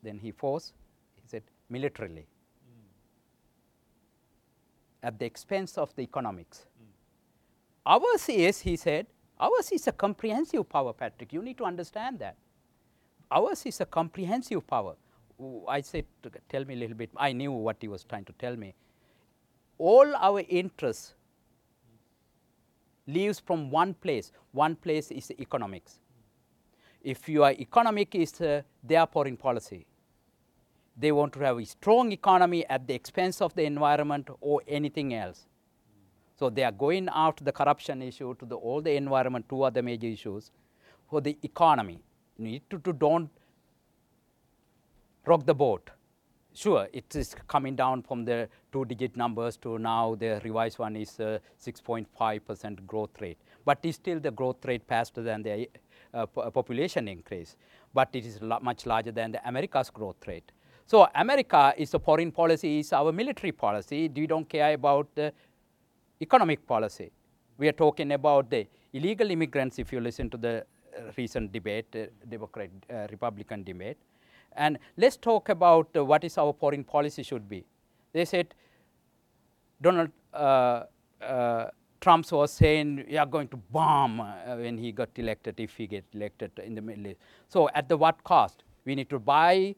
[0.02, 0.74] Then he forced,
[1.14, 2.26] he said, militarily,
[2.68, 2.82] mm.
[5.02, 6.66] at the expense of the economics.
[6.80, 6.86] Mm.
[7.86, 9.06] Ours is, he said,
[9.38, 11.32] Ours is a comprehensive power, Patrick.
[11.32, 12.36] You need to understand that.
[13.30, 14.94] Ours is a comprehensive power.
[15.68, 16.06] I said,
[16.48, 17.10] tell me a little bit.
[17.16, 18.74] I knew what he was trying to tell me.
[19.76, 21.14] All our interests
[23.06, 24.32] leaves from one place.
[24.52, 25.98] One place is economics.
[27.12, 29.86] If your economic is uh, their foreign policy,
[30.96, 35.14] they want to have a strong economy at the expense of the environment or anything
[35.14, 35.46] else.
[36.36, 39.82] So they are going after the corruption issue, to the, all the environment, two other
[39.82, 40.50] major issues.
[41.08, 42.02] For the economy,
[42.38, 43.30] you need to, to don't
[45.24, 45.90] rock the boat.
[46.54, 51.10] sure, it is coming down from the two-digit numbers to now the revised one is
[51.10, 53.38] 6.5% growth rate.
[53.64, 55.64] But it's still the growth rate faster than the uh,
[56.12, 57.56] population increase.
[57.94, 60.52] But it is much larger than the America's growth rate.
[60.86, 64.08] So America is a foreign policy, is our military policy.
[64.14, 65.32] We don't care about the
[66.20, 67.10] economic policy.
[67.58, 70.64] We are talking about the illegal immigrants, if you listen to the
[70.96, 73.96] uh, recent debate, uh, Democrat, uh, Republican debate.
[74.52, 77.64] And let's talk about uh, what is our foreign policy should be.
[78.12, 78.54] They said
[79.82, 80.84] Donald uh,
[81.20, 81.66] uh,
[82.00, 86.14] Trump was saying we are going to bomb when he got elected, if he gets
[86.14, 87.20] elected in the Middle East.
[87.48, 88.64] So at the what cost?
[88.84, 89.74] We need to buy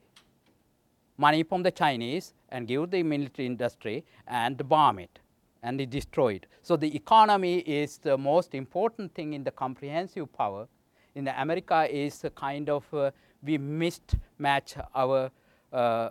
[1.17, 5.19] money from the Chinese and give the military industry and bomb it
[5.63, 6.47] and destroy it.
[6.63, 10.69] So the economy is the most important thing in the comprehensive power.
[11.15, 13.11] In the America is a kind of uh,
[13.43, 15.31] we missed match our
[15.73, 16.11] uh,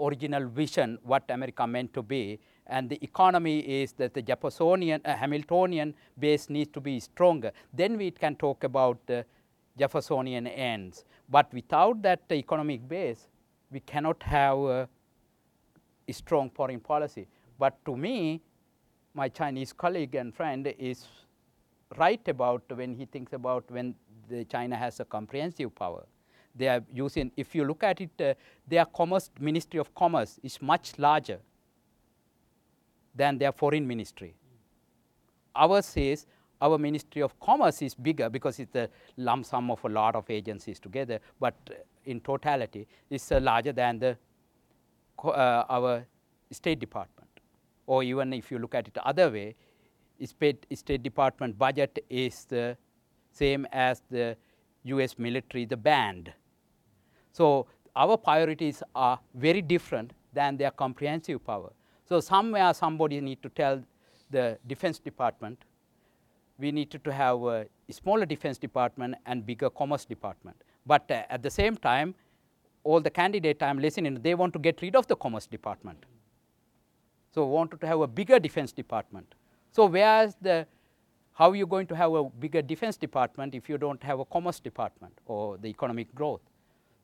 [0.00, 2.38] original vision what America meant to be
[2.68, 7.52] and the economy is that the Jeffersonian uh, Hamiltonian base needs to be stronger.
[7.72, 9.24] Then we can talk about the
[9.78, 11.04] Jeffersonian ends.
[11.28, 13.28] But without that economic base
[13.70, 14.88] we cannot have a
[16.10, 17.26] strong foreign policy.
[17.58, 18.40] But to me
[19.14, 21.06] my Chinese colleague and friend is
[21.96, 23.94] right about when he thinks about when
[24.50, 26.04] China has a comprehensive power.
[26.54, 28.34] They are using, if you look at it, uh,
[28.66, 31.38] their commerce, Ministry of Commerce is much larger
[33.16, 34.34] than their foreign ministry.
[35.54, 36.26] Ours is,
[36.60, 40.28] our Ministry of Commerce is bigger because it's a lump sum of a lot of
[40.30, 41.54] agencies together, but
[42.04, 44.16] in totality, it's uh, larger than the,
[45.24, 46.06] uh, our
[46.50, 47.26] State Department
[47.86, 49.54] or even if you look at it other way,
[50.24, 52.76] State Department budget is the
[53.32, 54.36] same as the
[54.84, 56.32] US military, the band.
[57.32, 61.70] So our priorities are very different than their comprehensive power.
[62.08, 63.82] So somewhere somebody need to tell
[64.30, 65.58] the defense department,
[66.58, 70.56] we need to have a smaller defense department and bigger commerce department.
[70.86, 72.14] But uh, at the same time,
[72.84, 76.04] all the candidates I'm listening, they want to get rid of the commerce department.
[77.34, 79.34] So wanted to have a bigger defense department.
[79.72, 80.66] So where's the,
[81.34, 84.24] how are you going to have a bigger defense department if you don't have a
[84.24, 86.40] commerce department or the economic growth?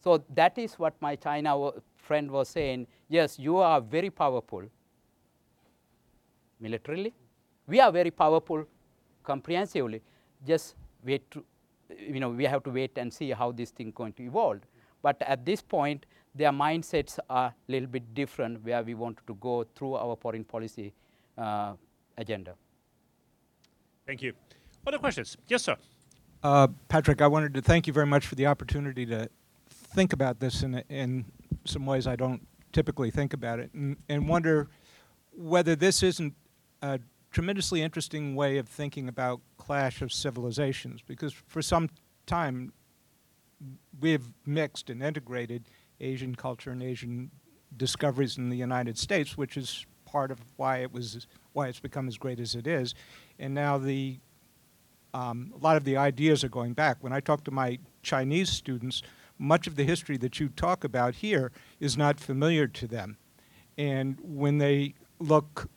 [0.02, 2.86] So that is what my China friend was saying.
[3.08, 4.62] Yes, you are very powerful
[6.62, 7.12] militarily.
[7.66, 8.64] We are very powerful
[9.24, 10.00] comprehensively.
[10.46, 11.44] Just wait to,
[11.98, 14.60] you know, we have to wait and see how this thing going to evolve.
[15.02, 19.34] But at this point, their mindsets are a little bit different where we want to
[19.34, 20.94] go through our foreign policy
[21.36, 21.74] uh,
[22.16, 22.54] agenda.
[24.06, 24.32] Thank you.
[24.86, 25.36] Other questions?
[25.48, 25.76] Yes, sir.
[26.42, 29.28] Uh, Patrick, I wanted to thank you very much for the opportunity to
[29.68, 31.24] think about this in, in
[31.64, 34.68] some ways I don't typically think about it and, and wonder
[35.36, 36.34] whether this isn't
[36.82, 41.88] a tremendously interesting way of thinking about clash of civilizations because for some
[42.26, 42.72] time
[44.00, 45.64] we've mixed and integrated
[46.00, 47.30] Asian culture and Asian
[47.76, 52.08] discoveries in the United States, which is part of why it was why it's become
[52.08, 52.94] as great as it is.
[53.38, 54.18] And now the
[55.14, 56.98] um, a lot of the ideas are going back.
[57.00, 59.02] When I talk to my Chinese students,
[59.38, 63.18] much of the history that you talk about here is not familiar to them.
[63.76, 65.68] And when they look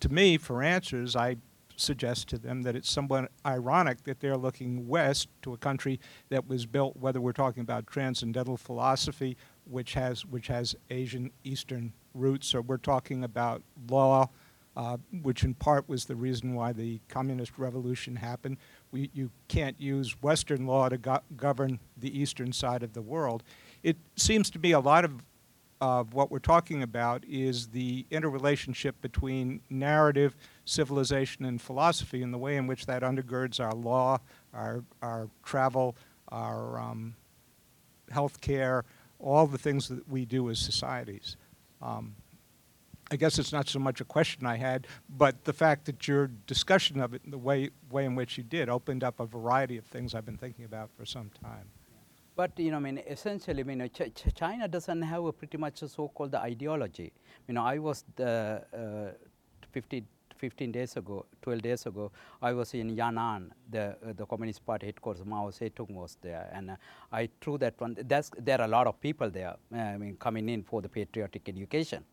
[0.00, 1.36] to me for answers, I
[1.76, 6.48] suggest to them that it's somewhat ironic that they're looking west to a country that
[6.48, 12.54] was built, whether we're talking about transcendental philosophy, which has, which has Asian Eastern roots,
[12.54, 14.28] or we're talking about law,
[14.76, 18.56] uh, which in part was the reason why the communist revolution happened.
[18.90, 23.42] We, you can't use Western law to go govern the eastern side of the world.
[23.82, 25.22] It seems to me a lot of
[25.80, 32.38] of what we're talking about is the interrelationship between narrative, civilization, and philosophy, and the
[32.38, 34.18] way in which that undergirds our law,
[34.52, 35.96] our, our travel,
[36.30, 37.14] our um,
[38.10, 38.84] health care,
[39.18, 41.36] all the things that we do as societies.
[41.80, 42.14] Um,
[43.10, 46.26] I guess it's not so much a question I had, but the fact that your
[46.46, 49.86] discussion of it, the way, way in which you did, opened up a variety of
[49.86, 51.70] things I've been thinking about for some time.
[52.38, 55.58] But you know, I mean, essentially, I mean, Ch Ch China doesn't have a pretty
[55.58, 57.12] much a so-called ideology.
[57.48, 59.26] You know, I was the, uh,
[59.72, 60.04] 50,
[60.36, 64.86] 15 days ago, 12 days ago, I was in Yan'an, the uh, the Communist Party
[64.86, 65.24] headquarters.
[65.26, 66.76] Mao Zedong was there, and uh,
[67.10, 67.96] I threw that one.
[68.06, 69.56] That's, there are a lot of people there.
[69.74, 72.04] Uh, I mean, coming in for the patriotic education.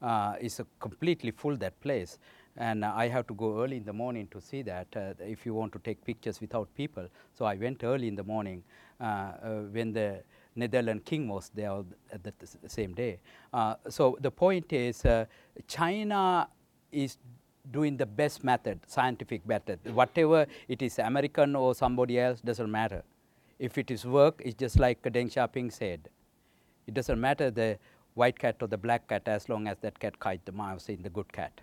[0.00, 2.18] Uh, it's completely full that place
[2.56, 5.54] and I have to go early in the morning to see that uh, if you
[5.54, 7.08] want to take pictures without people.
[7.36, 8.62] So I went early in the morning
[9.00, 10.22] uh, uh when the
[10.56, 11.82] Netherlands king was there
[12.12, 12.32] at the,
[12.68, 13.18] same day.
[13.52, 15.24] Uh, so the point is, uh,
[15.66, 16.48] China
[16.92, 17.18] is
[17.70, 19.80] doing the best method, scientific method.
[19.92, 23.02] Whatever it is, American or somebody else, doesn't matter.
[23.58, 26.08] If it is work, it's just like Deng Xiaoping said.
[26.86, 27.78] It doesn't matter the
[28.14, 31.02] white cat or the black cat as long as that cat kite the mouse in
[31.02, 31.60] the good cat.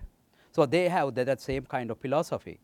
[0.51, 2.59] So they have that, that same kind of philosophy.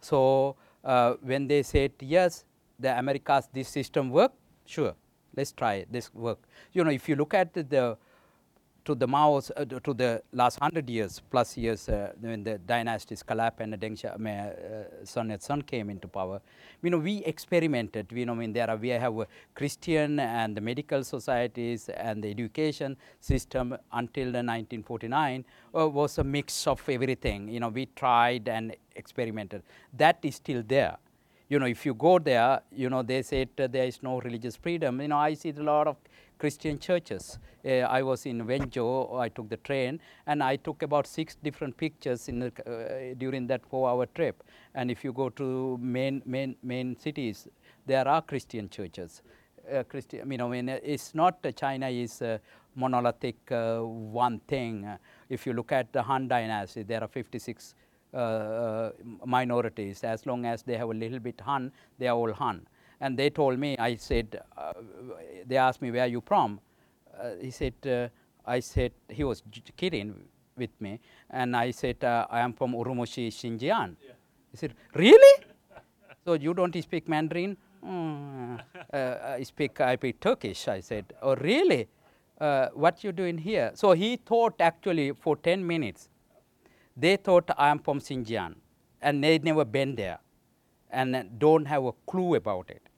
[0.00, 2.44] So uh, when they said yes,
[2.78, 4.32] the Americas this system work,
[4.66, 4.94] sure,
[5.36, 6.38] let's try this work.
[6.72, 7.96] You know, if you look at the
[8.84, 13.22] to the Mao's, uh, to the last hundred years plus years uh, when the dynasties
[13.22, 16.40] collapsed and Deng Xiaoping, uh, Sun Yat-sen came into power,
[16.82, 18.12] you know, we experimented.
[18.12, 19.14] You know, I mean, there are we have
[19.54, 26.24] Christian and the medical societies and the education system until the 1949 uh, was a
[26.24, 27.48] mix of everything.
[27.48, 29.62] You know, we tried and experimented.
[29.96, 30.98] That is still there
[31.48, 34.56] you know, if you go there, you know, they said uh, there is no religious
[34.56, 35.00] freedom.
[35.00, 35.96] You know, I see a lot of
[36.44, 37.38] Christian churches.
[37.64, 41.74] Uh, I was in Wenzhou, I took the train, and I took about six different
[41.74, 44.42] pictures in the, uh, during that four-hour trip.
[44.74, 47.48] And if you go to main, main, main cities,
[47.86, 49.22] there are Christian churches.
[49.72, 52.36] Uh, Christian, I mean, it's not uh, China is uh,
[52.74, 54.86] monolithic uh, one thing.
[55.30, 57.74] if you look at the Han Dynasty, there are 56
[59.24, 60.04] minorities.
[60.04, 62.66] As long as they have a little bit Han, they are all Han.
[63.04, 64.72] And they told me, I said, uh,
[65.46, 66.58] they asked me, where are you from?
[67.20, 68.08] Uh, he said, uh,
[68.46, 69.42] I said, he was
[69.76, 70.14] kidding
[70.56, 71.00] with me.
[71.28, 73.96] And I said, uh, I am from Urumqi, Xinjiang.
[74.00, 74.12] Yeah.
[74.50, 75.44] He said, really?
[76.24, 77.58] so you don't speak Mandarin?
[77.86, 78.58] Mm,
[78.94, 80.66] I speak, I speak Turkish.
[80.68, 81.88] I said, oh, really?
[82.40, 83.72] Uh, what you doing here?
[83.74, 86.08] So he thought actually for 10 minutes,
[86.96, 88.54] they thought I am from Xinjiang
[89.02, 90.20] and they never been there
[90.90, 92.88] and don't have a clue about it.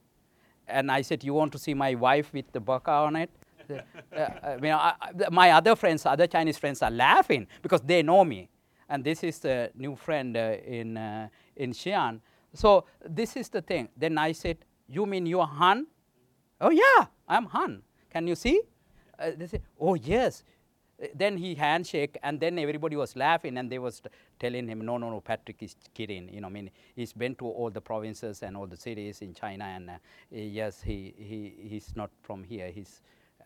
[0.67, 3.29] And I said, you want to see my wife with the burqa on it?
[3.69, 4.93] uh, I mean, I,
[5.31, 8.49] my other friends, other Chinese friends are laughing because they know me.
[8.89, 12.21] And this is the new friend uh, in, uh, in Xi'an.
[12.53, 13.89] So this is the thing.
[13.97, 14.57] Then I said,
[14.87, 15.87] you mean you're Han?
[16.61, 17.81] Oh yeah, I'm Han.
[18.09, 18.61] Can you see?
[19.19, 20.43] Uh, they say, oh yes,
[21.13, 24.01] then he handshake and then everybody was laughing and they was
[24.39, 26.33] telling him no no no patrick is kidding.
[26.33, 29.33] You know i mean he's been to all the provinces and all the cities in
[29.33, 29.93] china and uh,
[30.31, 32.71] yes he, he he's not from here.
[32.71, 33.01] He's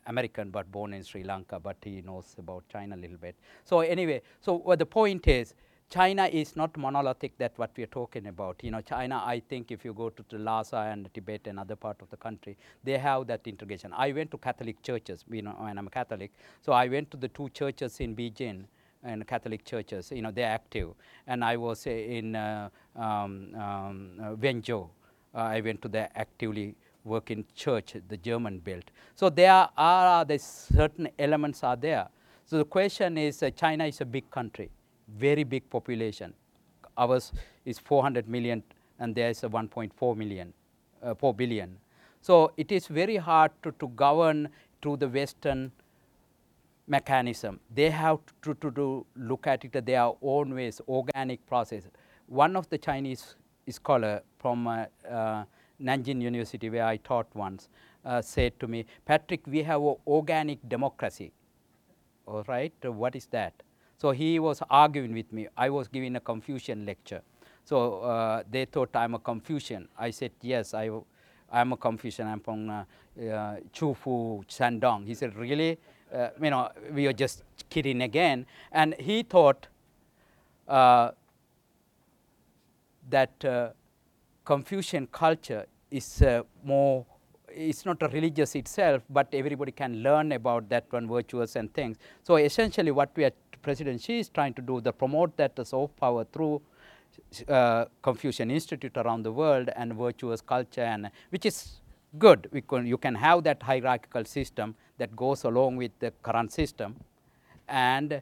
[0.08, 3.36] american but born in sri lanka but he knows about china a little bit.
[3.66, 5.54] So anyway so what the point is
[5.92, 8.56] China is not monolithic, that's what we are talking about.
[8.64, 12.02] You know, China, I think if you go to, Lhasa and Tibet and other part
[12.02, 13.92] of the country, they have that integration.
[13.94, 16.32] I went to Catholic churches, you know, and I'm a Catholic.
[16.62, 18.64] So I went to the two churches in Beijing
[19.04, 20.92] and Catholic churches, you know, they're active.
[21.28, 24.88] And I was in uh, um, um, uh, Wenzhou.
[25.36, 26.74] Uh, I went to the actively
[27.04, 28.86] working church, the German built.
[29.16, 32.08] So there are the certain elements are there.
[32.46, 34.70] So the question is, uh, China is a big country
[35.18, 36.34] very big population.
[36.98, 37.32] Ours
[37.66, 38.64] is 400 million
[39.00, 40.54] and a 1.4 million,
[41.04, 41.78] uh, 4 billion.
[42.22, 44.50] So it is very hard to, to govern
[44.82, 45.72] through the Western
[46.88, 47.60] mechanism.
[47.74, 51.84] They have to, to, to look at it their own ways, organic process.
[52.28, 53.36] One of the Chinese
[53.70, 55.44] scholar from uh, uh,
[55.82, 57.70] Nanjing University where I taught once
[58.06, 61.32] uh, said to me, Patrick, we have an organic democracy.
[62.28, 63.54] All right, what is that?
[64.02, 65.48] So he was arguing with me.
[65.56, 67.22] I was giving a Confucian lecture.
[67.64, 69.88] So uh, they thought I'm a Confucian.
[69.96, 70.90] I said, yes, I,
[71.52, 72.26] I'm a Confucian.
[72.26, 75.06] I'm from uh, uh, Qufu, Shandong.
[75.06, 75.78] He said, really?
[76.12, 78.48] Uh, you know, we are just kidding again.
[78.72, 79.68] And he thought
[80.68, 81.12] uh,
[83.08, 83.70] that uh,
[84.46, 87.06] Confucian culture is uh, more
[87.56, 91.98] it's not a religious itself, but everybody can learn about that one virtuous and things.
[92.24, 93.32] So essentially what we are
[93.62, 96.62] President Xi is trying to do, the promote that soft power through
[97.48, 101.82] uh, Confucian Institute around the world and virtuous culture, and which is
[102.18, 102.50] good.
[102.68, 106.96] Can, you can have that hierarchical system that goes along with the current system,
[107.68, 108.22] and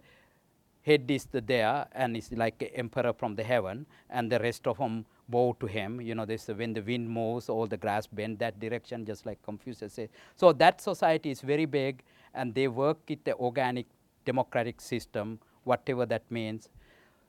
[0.82, 4.78] head is the there and is like emperor from the heaven, and the rest of
[4.78, 6.02] them bow to him.
[6.02, 9.42] You know, this when the wind moves, all the grass bend that direction, just like
[9.44, 10.10] Confucius said.
[10.36, 12.02] So that society is very big,
[12.34, 13.86] and they work with the organic
[14.26, 16.70] democratic system, whatever that means.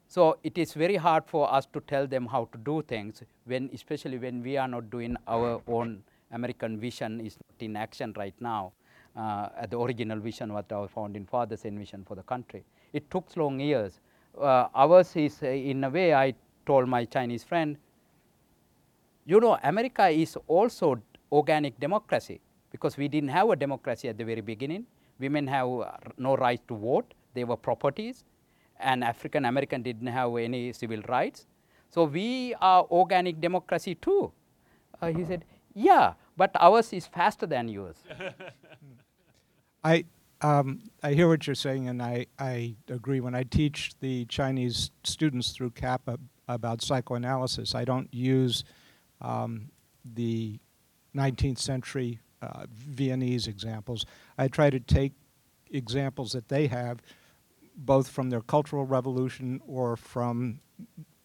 [0.09, 3.71] So it is very hard for us to tell them how to do things, when,
[3.73, 8.35] especially when we are not doing our own American vision is not in action right
[8.41, 8.73] now.
[9.17, 12.65] Uh, the original vision what our founding fathers envisioned for the country.
[12.93, 14.01] It took long years.
[14.41, 16.35] Uh, ours is, uh, in a way, I
[16.65, 17.77] told my Chinese friend,
[19.27, 21.01] you know, America is also
[21.33, 22.41] organic democracy.
[22.71, 24.87] because we didn't have a democracy at the very beginning.
[25.21, 25.69] Women have
[26.17, 28.25] no right to vote, they were properties,
[28.79, 31.47] and African American didn't have any civil rights.
[31.91, 34.33] So we are organic democracy too.
[35.01, 35.45] Uh, he said,
[35.75, 37.97] yeah, but ours is faster than yours.
[39.85, 40.05] I
[40.43, 43.21] um, I hear what you're saying, and I, I agree.
[43.21, 46.19] When I teach the Chinese students through CAPA
[46.49, 48.65] about psychoanalysis, I don't use
[49.21, 49.71] um,
[50.03, 50.59] the
[51.15, 54.07] 19th century uh, Viennese examples.
[54.39, 55.13] I try to take
[55.71, 57.01] examples that they have,
[57.77, 60.61] both from their cultural revolution or from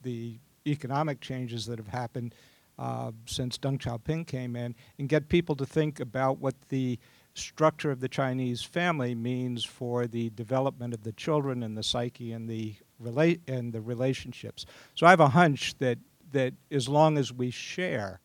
[0.02, 0.38] the
[0.68, 2.34] economic changes that have happened
[2.78, 7.00] uh, since Deng Xiaoping came in, and get people to think about what the
[7.34, 12.32] structure of the Chinese family means for the development of the children and the psyche
[12.32, 14.66] and the rela- and the relationships.
[14.94, 16.00] So I have a hunch that
[16.32, 18.20] that as long as we share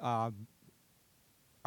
[0.00, 0.47] um,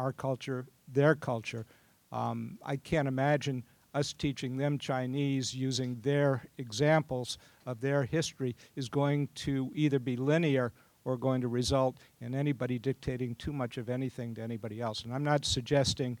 [0.02, 1.64] our culture, their culture,
[2.10, 8.88] um, I can't imagine us teaching them Chinese using their examples of their history is
[8.88, 10.72] going to either be linear
[11.04, 15.04] or going to result in anybody dictating too much of anything to anybody else.
[15.04, 16.18] And I'm not suggesting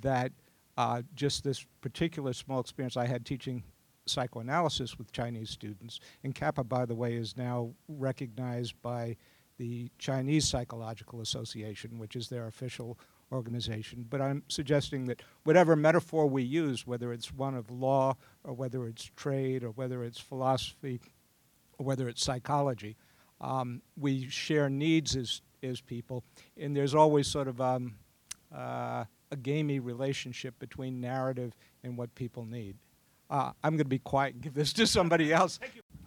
[0.00, 0.32] that
[0.76, 3.62] uh, just this particular small experience I had teaching
[4.06, 9.16] psychoanalysis with Chinese students, and CAPA, by the way, is now recognized by
[9.58, 12.98] the Chinese Psychological Association, which is their official
[13.32, 14.06] organization.
[14.08, 18.86] But I'm suggesting that whatever metaphor we use, whether it's one of law, or whether
[18.86, 21.00] it's trade, or whether it's philosophy,
[21.78, 22.96] or whether it's psychology,
[23.40, 26.24] um, we share needs as, as people,
[26.58, 27.94] and there's always sort of um,
[28.54, 32.76] uh, a gamey relationship between narrative and what people need.
[33.30, 35.60] Uh, I'm going to be quiet and give this to somebody else.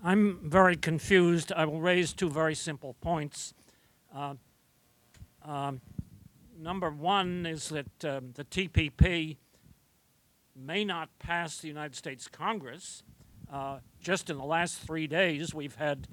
[0.03, 1.53] I'm very confused.
[1.53, 3.53] I will raise two very simple points.
[4.13, 4.35] Uh,
[5.45, 5.81] um,
[6.63, 9.37] number one is that um, the TPP
[10.55, 13.03] may not pass the United States Congress.
[13.51, 16.07] Uh, just in the last three days, we've had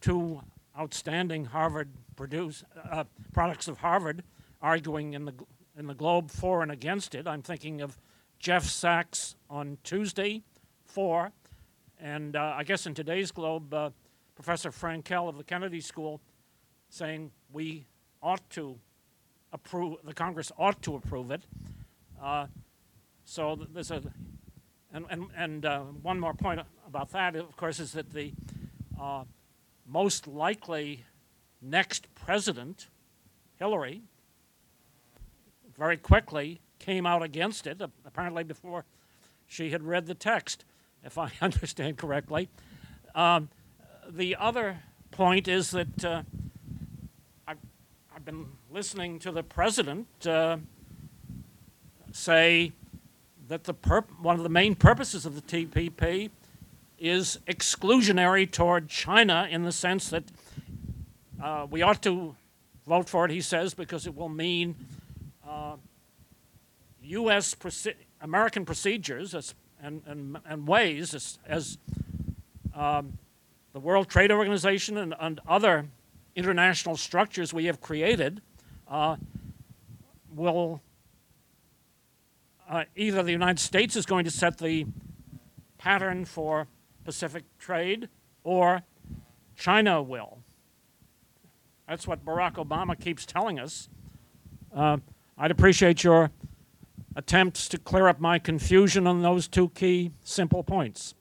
[0.00, 0.42] two
[0.78, 4.22] outstanding Harvard produce, uh, products of Harvard
[4.60, 5.34] arguing in the
[5.76, 7.26] in the Globe for and against it.
[7.26, 7.98] I'm thinking of
[8.38, 10.42] Jeff Sachs on Tuesday
[10.84, 11.32] for,
[11.98, 13.88] and uh, I guess in today's Globe, uh,
[14.34, 16.20] Professor Frankel of the Kennedy School
[16.90, 17.86] saying we
[18.22, 18.78] ought to
[19.52, 21.42] approve, the Congress ought to approve it.
[22.22, 22.46] Uh,
[23.24, 24.02] so there's a,
[24.92, 28.32] and, and, and uh, one more point about that, of course, is that the
[29.00, 29.24] uh,
[29.86, 31.04] most likely
[31.60, 32.88] next president,
[33.58, 34.02] Hillary,
[35.76, 38.84] very quickly came out against it, apparently before
[39.46, 40.64] she had read the text,
[41.04, 42.48] if I understand correctly.
[43.14, 43.48] Um,
[44.08, 44.80] the other
[45.10, 46.22] point is that uh,
[47.46, 47.58] I've,
[48.14, 50.56] I've, been listening to the president uh,
[52.10, 52.72] say
[53.46, 53.74] that the
[54.22, 56.30] one of the main purposes of the TPP
[56.98, 60.24] is exclusionary toward China in the sense that
[61.42, 62.34] uh, we ought to
[62.86, 64.74] vote for it, he says, because it will mean
[65.46, 65.76] uh,
[67.02, 67.54] U.S.
[67.54, 71.76] Proce- American procedures as, and, and, and ways as, as
[72.74, 73.18] um,
[73.74, 75.88] the World Trade Organization and, and, other
[76.34, 78.40] international structures we have created
[78.92, 79.16] uh,
[80.34, 80.82] will
[82.68, 84.86] uh, either the United States is going to set the
[85.78, 86.68] pattern for
[87.04, 88.08] Pacific trade
[88.44, 88.82] or
[89.56, 90.40] China will.
[91.88, 93.88] That's what Barack Obama keeps telling us.
[94.74, 94.98] Uh,
[95.38, 96.30] I'd appreciate your
[97.16, 101.14] attempts to clear up my confusion on those two key simple points.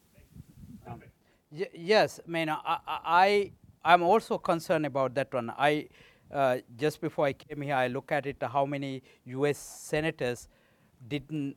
[1.51, 3.51] Y- yes, I mean, I, I,
[3.83, 5.51] I'm also concerned about that one.
[5.57, 5.87] I,
[6.33, 9.57] uh, just before I came here, I look at it how many U.S.
[9.57, 10.47] senators
[11.07, 11.55] didn't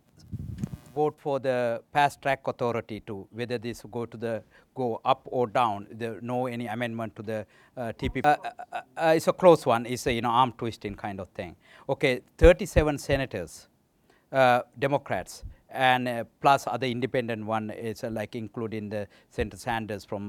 [0.94, 4.42] vote for the fast track authority to whether this go to the
[4.74, 5.86] go up or down.
[5.90, 7.46] There no any amendment to the
[7.76, 8.24] uh, TPP.
[8.24, 8.36] Uh,
[8.72, 9.86] uh, uh, it's a close one.
[9.86, 11.56] It's a you know arm twisting kind of thing.
[11.88, 13.68] Okay, 37 senators,
[14.32, 20.28] uh, Democrats, and plus other independent one is like including the Senator Sanders from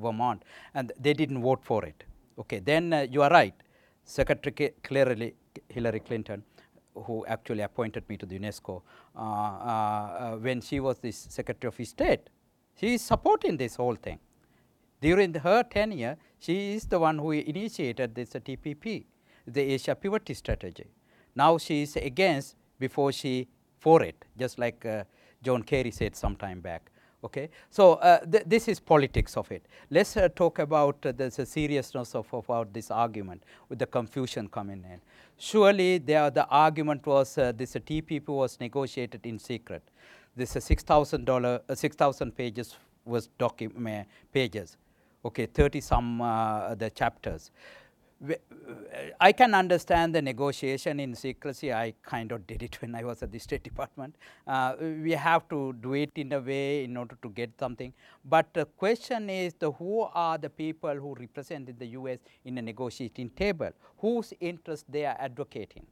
[0.00, 0.42] Vermont,
[0.74, 2.04] and they didn't vote for it.
[2.38, 3.54] Okay, then you are right.
[4.04, 5.34] Secretary clearly
[5.68, 6.42] Hillary Clinton
[6.94, 8.82] who actually appointed me to the UNESCO,
[9.16, 12.28] uh, uh, uh, when she was the Secretary of State.
[12.78, 14.18] She is supporting this whole thing.
[15.00, 19.04] During her tenure, she is the one who initiated this TPP,
[19.46, 20.86] the Asia Pivot Strategy.
[21.34, 25.04] Now she is against before she for it, just like uh,
[25.42, 26.90] John Kerry said some time back.
[27.24, 29.62] Okay, so uh, th this is politics of it.
[29.90, 34.84] Let's uh, talk about uh, the, seriousness of about this argument with the confusion coming
[34.92, 35.00] in.
[35.38, 39.82] Surely, there the argument was uh, this TPP was negotiated in secret.
[40.34, 44.76] This six thousand dollar, uh, six thousand pages was document pages.
[45.24, 47.52] Okay, thirty some uh, the chapters.
[49.20, 51.72] I can understand the negotiation in secrecy.
[51.72, 54.14] I kind of did it when I was at the State Department.
[54.46, 57.92] Uh, we have to do it in a way in order to get something.
[58.24, 62.62] But the question is the who are the people who represented the US in a
[62.62, 63.70] negotiating table?
[63.98, 65.86] Whose interest they are advocating?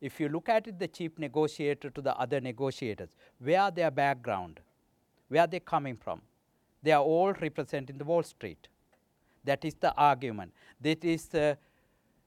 [0.00, 3.90] If you look at it, the chief negotiator to the other negotiators, where are their
[3.90, 4.60] background?
[5.28, 6.22] Where are they coming from?
[6.82, 8.68] They are all representing the Wall Street.
[9.44, 10.52] That is the argument.
[10.80, 11.58] That is the,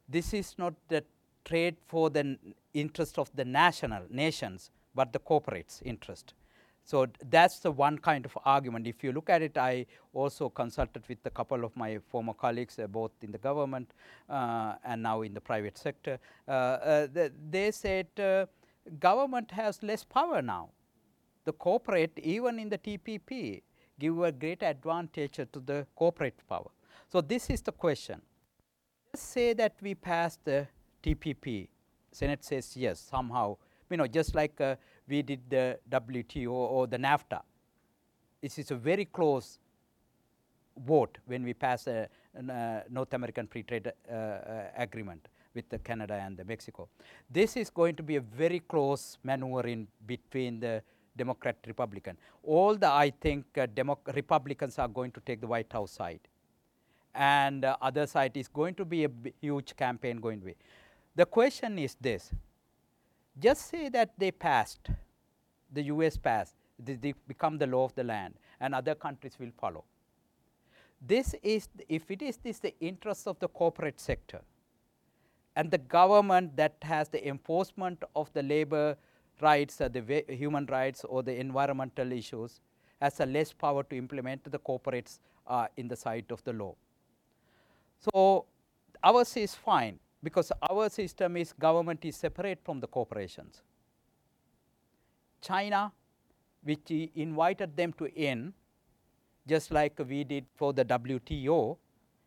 [0.07, 1.03] this is not the
[1.45, 2.37] trade for the
[2.73, 6.33] interest of the national nations, but the corporates' interest.
[6.83, 8.87] So that's the one kind of argument.
[8.87, 12.79] If you look at it, I also consulted with a couple of my former colleagues,
[12.79, 13.93] uh, both in the government
[14.29, 16.17] uh, and now in the private sector.
[16.47, 18.45] Uh, uh the, they said uh,
[18.99, 20.69] government has less power now.
[21.43, 23.63] The corporate, even in the TPP,
[23.99, 26.71] give a great advantage to the corporate power.
[27.09, 28.21] So this is the question.
[29.13, 30.67] Let's say that we pass the
[31.01, 31.69] TPP.
[32.11, 33.55] Senate says yes, somehow,
[33.89, 34.75] you know, just like uh,
[35.07, 37.41] we did the WTO or the NAFTA.
[38.41, 39.59] This is a very close
[40.85, 46.13] vote when we pass a, uh, North American Free Trade uh, uh, Agreement with Canada
[46.15, 46.89] and Mexico.
[47.29, 50.83] This is going to be a very close maneuver in between the
[51.15, 52.17] Democrat Republican.
[52.43, 53.65] All the I think uh,
[54.13, 56.19] Republicans are going to take the White House side
[57.17, 59.09] and uh, other side is going to be a
[59.41, 60.55] huge campaign going to be.
[61.15, 62.31] The question is this,
[63.39, 64.91] just say that they passed,
[65.73, 69.51] the US passed, they, they become the law of the land and other countries will
[69.59, 69.83] follow.
[71.01, 74.41] This is, if it is this the interest of the corporate sector
[75.55, 78.95] and the government that has the enforcement of the labor
[79.41, 82.61] rights, uh, the human rights or the environmental issues
[83.01, 86.75] has a less power to implement the corporates uh, in the sight of the law.
[87.99, 88.45] So,
[89.03, 93.61] ours is fine because our system is government is separate from the corporations.
[95.41, 95.91] China,
[96.63, 98.53] which invited them to in,
[99.47, 101.77] just like we did for the WTO,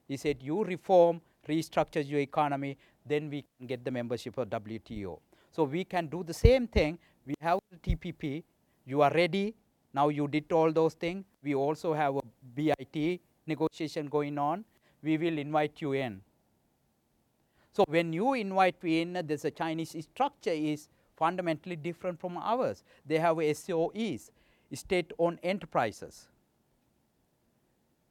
[0.08, 5.18] he said, you reform, restructure your economy, then we can get the membership of WTO.
[5.52, 6.98] So we can do the same thing.
[7.26, 8.42] We have the TPP.
[8.86, 9.54] You are ready.
[9.92, 11.24] Now you did all those things.
[11.42, 12.20] We also have a
[12.54, 14.64] BIT negotiation going on
[15.02, 16.20] we will invite you in.
[17.72, 22.82] So when you invite in, there's a Chinese structure is fundamentally different from ours.
[23.06, 24.30] They have SOEs,
[24.72, 26.28] state-owned enterprises.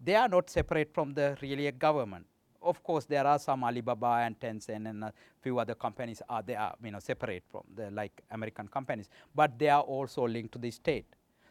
[0.02, 2.26] They are not separate from the really government.
[2.62, 6.56] Of course, there are some Alibaba and Tencent and a few other companies are they
[6.56, 10.60] are you know separate from the like American companies, but they are also linked to
[10.60, 11.06] the state.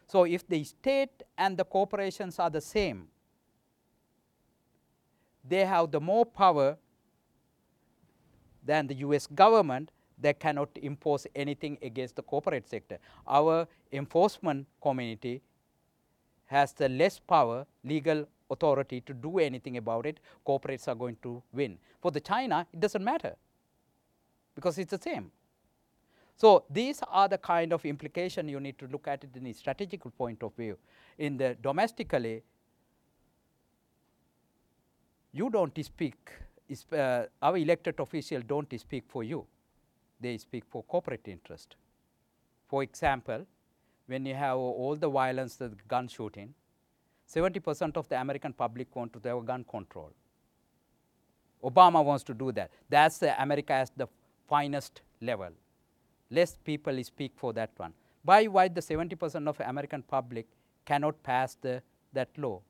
[0.05, 3.07] So if the state and the corporations are the same,
[5.47, 6.77] they have the more power
[8.63, 12.97] than the US government they cannot impose anything against the corporate sector.
[13.25, 15.41] Our enforcement community
[16.47, 21.41] has the less power, legal authority to do anything about it, corporates are going to
[21.53, 21.77] win.
[22.01, 23.35] For the China, it doesn't matter
[24.55, 25.31] because it's the same.
[26.35, 29.53] So these are the kind of implication you need to look at it in a
[29.53, 30.77] strategical point of view.
[31.17, 32.43] In the domestically,
[35.31, 36.31] you don't speak,
[36.91, 39.45] uh, our elected officials don't speak for you,
[40.19, 41.75] they speak for corporate interest.
[42.67, 43.45] For example,
[44.07, 46.53] when you have all the violence, the gun shooting,
[47.27, 50.11] 70% of the American public want to have gun control.
[51.63, 52.71] Obama wants to do that.
[52.89, 54.07] That's the America as the
[54.47, 55.49] finest level.
[56.31, 57.93] Less people speak for that one.
[58.23, 60.47] By why the 70% of American public
[60.85, 61.81] cannot pass the,
[62.13, 62.61] that law?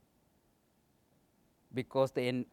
[1.74, 2.46] Because the N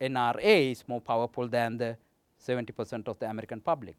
[0.00, 1.96] NRA is more powerful than the
[2.44, 3.94] 70% of the American public.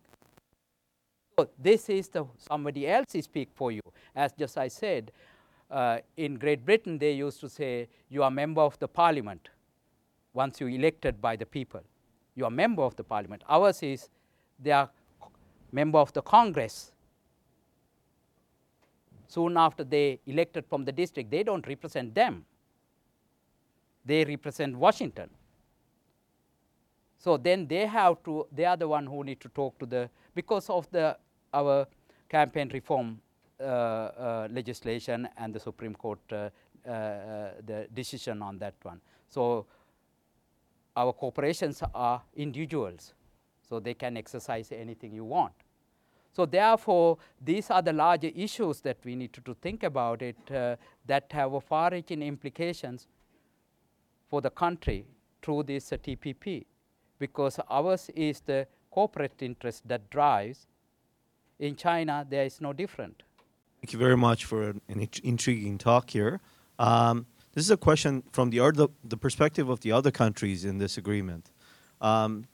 [1.39, 3.81] So this is the somebody else speak for you.
[4.15, 5.11] As just I said,
[5.71, 9.49] uh, in Great Britain they used to say you are member of the parliament
[10.33, 11.81] once you elected by the people.
[12.35, 13.43] You are member of the parliament.
[13.47, 14.09] Ours is
[14.59, 14.89] they are
[15.71, 16.91] member of the Congress.
[19.27, 22.45] Soon after they elected from the district, they don't represent them
[24.05, 25.29] they represent Washington.
[27.17, 30.09] So then they have to, they are the one who need to talk to the,
[30.35, 31.17] because of the,
[31.53, 31.87] our
[32.27, 33.21] campaign reform
[33.59, 36.49] uh, uh, legislation and the Supreme Court uh,
[36.85, 38.99] the decision on that one.
[39.29, 39.65] So
[40.97, 43.13] our corporations are individuals,
[43.69, 45.53] so they can exercise anything you want.
[46.33, 50.35] So therefore, these are the larger issues that we need to, to think about it
[50.51, 50.75] uh,
[51.05, 53.07] that have far-reaching implications
[54.33, 55.05] for the country
[55.43, 56.65] through this TPP,
[57.19, 60.65] because ours is the corporate interest that drives.
[61.59, 63.21] In China, there is no different.
[63.79, 66.39] Thank you very much for an, an intriguing talk here.
[66.79, 70.79] Um, this is a question from the, other, the perspective of the other countries in
[70.79, 71.51] this agreement.
[72.01, 72.45] Um,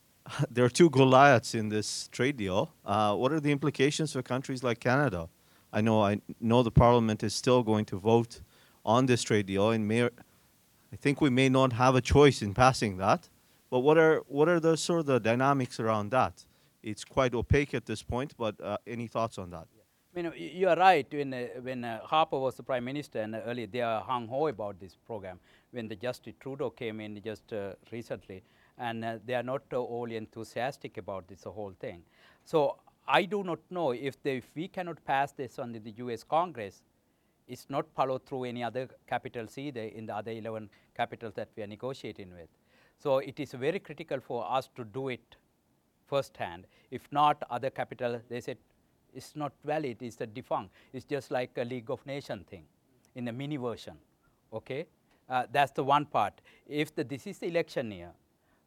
[0.50, 2.72] there are two Goliaths in this trade deal.
[2.84, 5.28] Uh, what are the implications for countries like Canada?
[5.72, 8.40] I know I know the Parliament is still going to vote
[8.84, 10.08] on this trade deal, and may,
[10.92, 13.28] I think we may not have a choice in passing that.
[13.70, 16.44] But what are what are the sort of the dynamics around that?
[16.82, 18.34] It's quite opaque at this point.
[18.38, 19.66] But uh, any thoughts on that?
[20.16, 21.06] I mean, you are right.
[21.12, 24.48] When, uh, when uh, Harper was the prime minister, and earlier they are hung ho
[24.48, 25.38] about this program.
[25.70, 28.42] When the Justin Trudeau came in just uh, recently,
[28.78, 32.02] and uh, they are not uh, all enthusiastic about this whole thing.
[32.44, 36.24] So I do not know if, they, if we cannot pass this on the U.S.
[36.24, 36.82] Congress,
[37.48, 41.62] it's not followed through any other capitals either in the other 11 capitals that we
[41.62, 42.48] are negotiating with.
[42.98, 45.36] So it is very critical for us to do it
[46.06, 46.66] firsthand.
[46.90, 48.58] If not, other capital, they said
[49.14, 50.72] it's not valid, it's a defunct.
[50.92, 52.64] It's just like a League of Nations thing
[53.14, 53.96] in a mini version.
[54.52, 54.86] Okay?
[55.28, 56.40] Uh, that's the one part.
[56.66, 58.12] If the, this is the election year,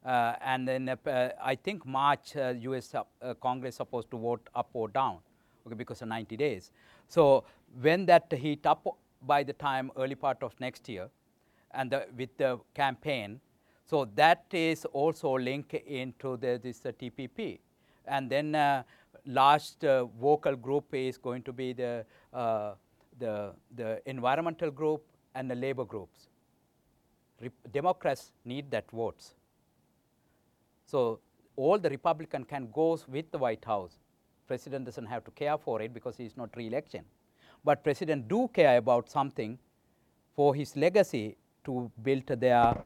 [0.04, 4.70] uh, and then uh, I think March US uh, uh, Congress supposed to vote up
[4.72, 5.18] or down
[5.66, 6.70] okay, because of 90 days.
[7.08, 7.44] So
[7.80, 8.86] when that heat up
[9.22, 11.08] by the time early part of next year
[11.72, 13.40] and the, with the campaign,
[13.86, 17.58] so that is also linked into the, this uh, TPP.
[18.06, 18.82] And then uh,
[19.26, 25.54] last uh, vocal group is going to be the, the, the environmental group and the
[25.54, 26.28] labor groups.
[27.40, 29.34] Rep Democrats need that votes.
[30.86, 31.20] So
[31.56, 33.98] all the Republican can go with the White House.
[34.52, 37.04] President doesn't have to care for it because he's not re-election.
[37.64, 39.58] But president do care about something
[40.36, 42.84] for his legacy to build their,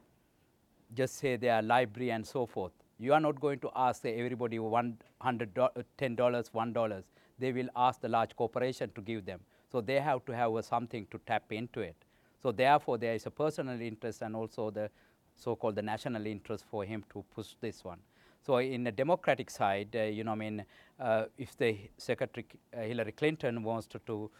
[0.95, 2.71] just say their library and so forth.
[2.97, 7.03] You are not going to ask everybody $110, $1.
[7.37, 9.41] They will ask the large corporation to give them.
[9.69, 11.97] So they have to have something to tap into it.
[12.41, 14.89] So therefore, there is a personal interest and also the
[15.35, 17.99] so-called the national interest for him to push this one.
[18.45, 20.65] So in the Democratic side, uh, you know, I mean,
[20.99, 24.31] uh, if the Secretary uh, Hillary Clinton wants to, to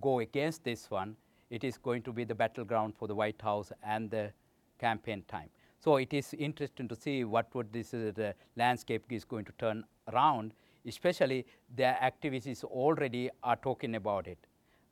[0.00, 1.16] go against this one,
[1.50, 4.32] it is going to be the battleground for the White House and the
[4.78, 5.50] campaign time.
[5.78, 9.52] So it is interesting to see what would this uh, the landscape is going to
[9.58, 10.54] turn around,
[10.86, 11.44] especially
[11.76, 14.38] the activists already are talking about it,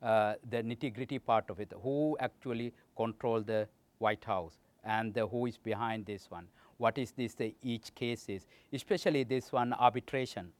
[0.03, 3.67] uh, the nitty-gritty part of it, who actually control the
[3.99, 6.47] White House and who is behind this one.
[6.81, 10.51] What is this the each cases, especially this one arbitration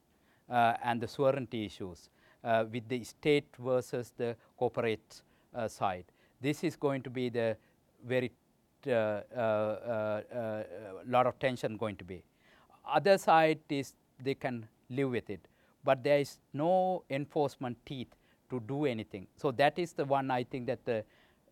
[0.48, 2.10] uh, and the sovereignty issues
[2.44, 5.24] uh, with the state versus the corporate
[5.56, 6.06] uh, side.
[6.40, 7.58] This is going to be the
[8.08, 8.32] very
[8.86, 10.64] uh, uh, uh,
[11.08, 12.22] lot of tension going to be.
[12.86, 13.94] Other side is
[14.24, 15.42] they can live with it,
[15.84, 18.14] but there is no enforcement teeth
[18.52, 19.26] to do anything.
[19.38, 21.04] So that is the one I think that the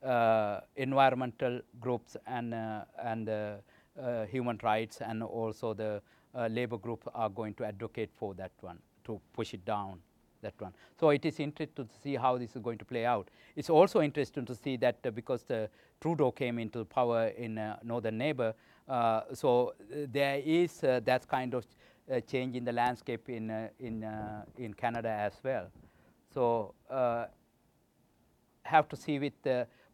[0.08, 3.54] uh, environmental groups and, uh, and uh,
[4.00, 6.02] Uh, human rights and also the
[6.34, 10.00] uh, labor group are going to advocate for that one to push it down
[10.42, 10.74] that one.
[10.98, 13.30] So it is interesting to see how this is going to play out.
[13.58, 15.70] It's also interesting to see that uh, because the
[16.00, 18.54] Trudeau came into power in uh, northern neighbor,
[18.88, 21.66] uh, so uh, there is that kind of
[22.26, 24.06] change in the landscape in in
[24.58, 25.68] in Canada as well.
[26.34, 26.74] So
[28.64, 29.44] have to see with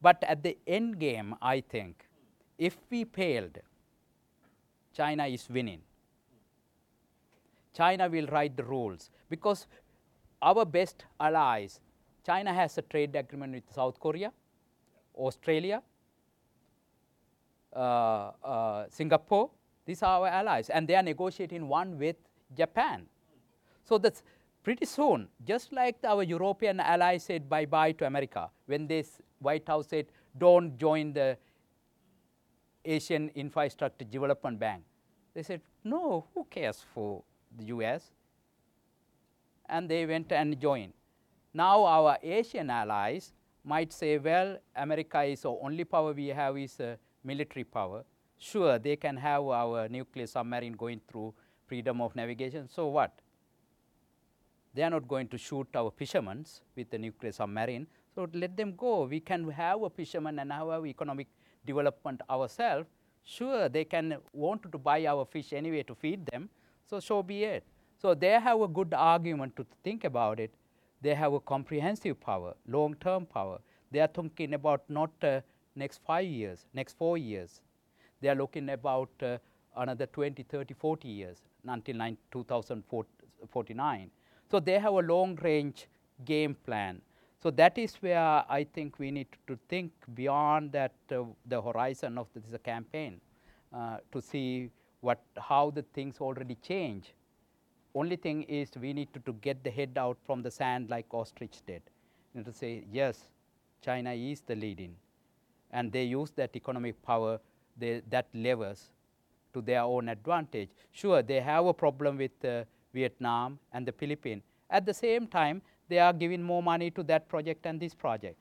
[0.02, 2.08] but at the end game, I think,
[2.60, 3.58] if we failed,
[4.96, 5.82] China is winning.
[7.74, 9.68] China will write the rules because
[10.42, 11.82] our best allies,
[12.26, 14.32] China has a trade agreement with South Korea,
[15.16, 15.82] Australia,
[17.76, 19.50] uh, uh, Singapore.
[19.86, 22.16] These are our allies, and they are negotiating one with
[22.56, 23.06] Japan.
[23.84, 24.24] So that's
[24.64, 29.88] pretty soon, just like our European allies said bye-bye to America when this White House
[29.88, 30.08] said,
[30.38, 31.38] don't join the
[32.86, 34.84] Asian Infrastructure Development Bank.
[35.34, 37.24] They said, no, who cares for
[37.58, 38.12] the US?
[39.68, 40.94] And they went and joined.
[41.54, 43.34] Now our Asian allies
[43.64, 48.04] might say, well, America is the only power we have is uh, military power.
[48.38, 51.34] Sure, they can have our nuclear submarine going through
[51.66, 53.22] freedom of navigation, so what?
[54.74, 56.46] They are not going to shoot our fishermen
[56.76, 57.88] with the nuclear submarine.
[58.14, 59.06] So let them go.
[59.06, 61.28] We can have a fisherman and have our economic
[61.66, 62.88] development ourselves.
[63.24, 66.50] Sure, they can want to buy our fish anyway to feed them.
[66.90, 67.64] So so be it.
[67.98, 70.54] So they have a good argument to think about it.
[71.02, 73.60] They have a comprehensive power, long-term power.
[73.92, 75.42] They are thinking about not uh,
[75.76, 77.62] next five years, next four years.
[78.22, 79.38] They are looking about uh,
[79.76, 81.38] another 20, 30, 40 years
[81.68, 84.12] until 2049.
[84.52, 85.88] So they have a long range
[86.24, 87.02] game plan.
[87.46, 92.18] So that is where I think we need to think beyond that uh, the horizon
[92.18, 93.22] of this campaign
[93.72, 97.14] uh, to see what how the things already change.
[97.94, 101.06] Only thing is we need to, to get the head out from the sand like
[101.12, 101.84] ostrich did.
[102.34, 103.30] And to say yes,
[103.80, 104.96] China is the leading,
[105.70, 107.40] and they use that economic power,
[107.78, 108.90] they, that levers
[109.54, 110.70] to their own advantage.
[110.92, 114.42] Sure, they have a problem with uh, Vietnam and the Philippines.
[114.68, 118.38] At the same time, they are giving more money to that project and this project.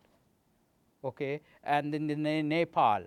[1.05, 3.03] Okay, and in, in Nepal,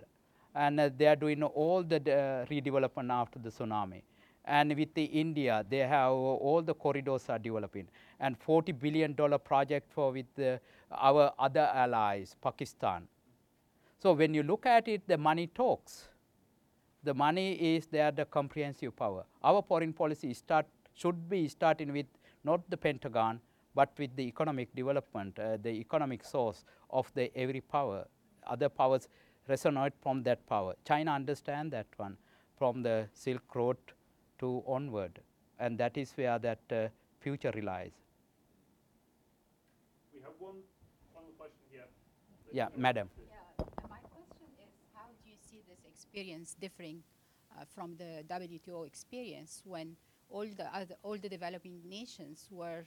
[0.54, 4.02] and uh, they are doing all the uh, redevelopment after the tsunami.
[4.44, 7.88] And with the India, they have all the corridors are developing,
[8.20, 10.60] and 40 billion dollar project for with
[10.90, 13.06] our other allies, Pakistan.
[13.98, 16.08] So when you look at it, the money talks.
[17.02, 19.24] The money is there, the comprehensive power.
[19.42, 22.06] Our foreign policy start should be starting with
[22.44, 23.40] not the Pentagon,
[23.74, 28.06] but with the economic development, uh, the economic source of the every power.
[28.46, 29.08] Other powers
[29.48, 30.74] resonate from that power.
[30.86, 32.16] China understand that one
[32.56, 33.76] from the Silk Road
[34.38, 35.20] to onward,
[35.58, 36.88] and that is where that uh,
[37.20, 37.92] future relies.
[40.14, 40.56] We have one
[41.14, 41.86] final question here.
[42.52, 43.10] Yeah, madam.
[43.18, 47.02] Yeah, my question is how do you see this experience differing
[47.56, 49.96] uh, from the WTO experience when
[50.30, 52.86] all the other, all the developing nations were,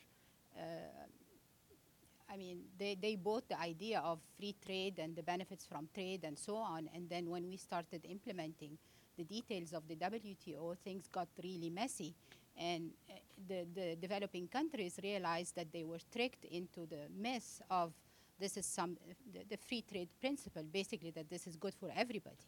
[0.58, 6.24] I mean, they, they bought the idea of free trade and the benefits from trade
[6.24, 8.78] and so on, and then when we started implementing
[9.18, 12.14] the details of the WTO, things got really messy.
[12.58, 13.14] And uh,
[13.48, 17.92] the, the developing countries realized that they were tricked into the myth of
[18.40, 18.98] this is some,
[19.34, 22.46] the, the free trade principle, basically that this is good for everybody.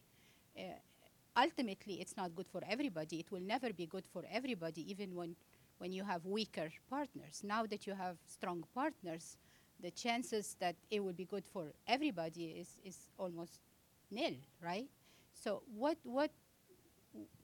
[0.58, 0.62] Uh,
[1.38, 3.20] ultimately, it's not good for everybody.
[3.20, 5.36] It will never be good for everybody, even when,
[5.84, 7.42] when you have weaker partners.
[7.44, 9.36] Now that you have strong partners,
[9.82, 13.60] the chances that it will be good for everybody is, is almost
[14.10, 14.88] nil, right?
[15.34, 16.32] So what, what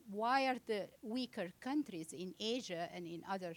[0.10, 3.56] why are the weaker countries in Asia and in other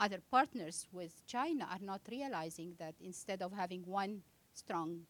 [0.00, 4.20] other partners with China are not realizing that instead of having one
[4.52, 5.02] strong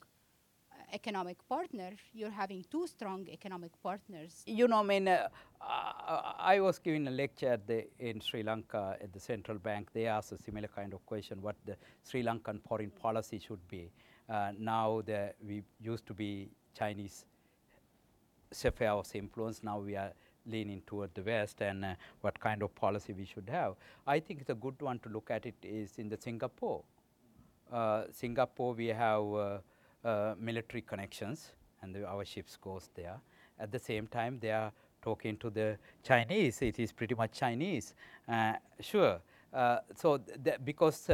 [0.95, 4.43] economic partner, you're having two strong economic partners.
[4.47, 5.29] You know, I mean, uh,
[5.61, 9.91] I was giving a lecture the, in Sri Lanka at the central bank.
[9.93, 13.91] They asked a similar kind of question: what the Sri Lankan foreign policy should be.
[14.29, 15.03] Uh, now
[15.47, 16.49] we used to be
[16.79, 17.27] Chinese
[18.53, 19.63] sphere of influence.
[19.63, 20.13] Now we are
[20.47, 23.75] leaning toward the West and uh, what kind of policy we should have.
[24.07, 26.83] I think the good one to look at it is in the Singapore.
[27.73, 29.25] Uh, Singapore, we have
[30.05, 31.53] uh, uh military connections
[31.83, 33.21] and the, our ships goes there.
[33.59, 34.73] At the same time, they are
[35.03, 36.63] talking to the Chinese.
[36.63, 37.95] It is pretty much Chinese.
[38.29, 39.21] Uh, sure.
[39.53, 40.21] Uh, so
[40.65, 41.09] because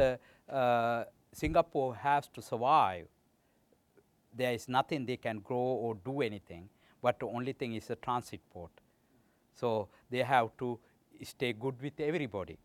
[1.33, 3.07] Singapore has to survive,
[4.33, 6.69] there is nothing they can grow or do anything,
[7.01, 8.71] but the only thing is a transit port.
[9.53, 10.79] So they have to
[11.23, 12.57] stay good with everybody.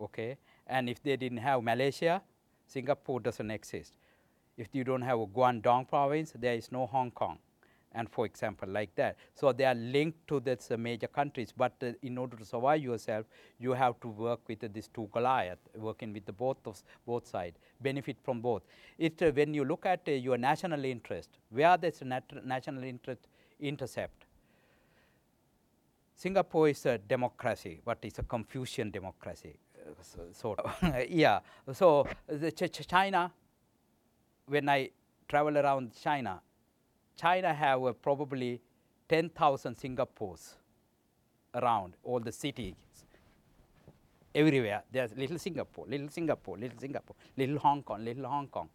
[0.00, 0.36] Okay?
[0.66, 2.22] And if they didn't have Malaysia,
[2.66, 3.94] Singapore doesn't exist.
[4.58, 7.38] If you don't have a Guangdong province, there is no Hong Kong.
[7.92, 9.16] And for example, like that.
[9.34, 11.54] So they are linked to these uh, major countries.
[11.56, 13.24] But uh, in order to survive yourself,
[13.58, 17.26] you have to work with uh, these two Goliath, working with the both of both
[17.26, 18.62] sides, benefit from both.
[18.98, 23.26] It, when you look at your national interest, where does nat- national interest
[23.58, 24.26] intercept?
[26.14, 29.56] Singapore is a democracy, but it's a Confucian democracy.
[30.02, 30.94] So, sort of.
[31.08, 31.40] yeah.
[31.72, 33.32] So the Ch China,
[34.48, 34.90] when I
[35.28, 36.40] travel around China,
[37.16, 38.60] China have uh, probably
[39.08, 40.54] 10,000 Singapores
[41.54, 42.74] around all the cities.
[44.34, 48.68] Everywhere there's little Singapore, little Singapore, little Singapore, little Hong Kong, little Hong Kong.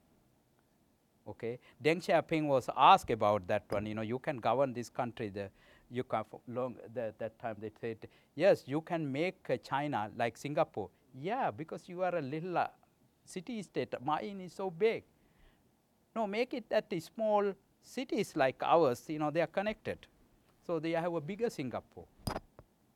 [1.25, 3.85] Okay, Deng Xiaoping was asked about that one.
[3.85, 5.29] You know, you can govern this country.
[5.29, 5.49] The
[5.93, 7.97] you can long that, that time they said
[8.35, 10.89] yes you can make uh, china like singapore
[11.21, 12.67] yeah because you are a little uh,
[13.23, 15.03] city state mine is so big
[16.15, 19.98] no make it that the small cities like ours you know they are connected
[20.65, 22.06] so they have a bigger singapore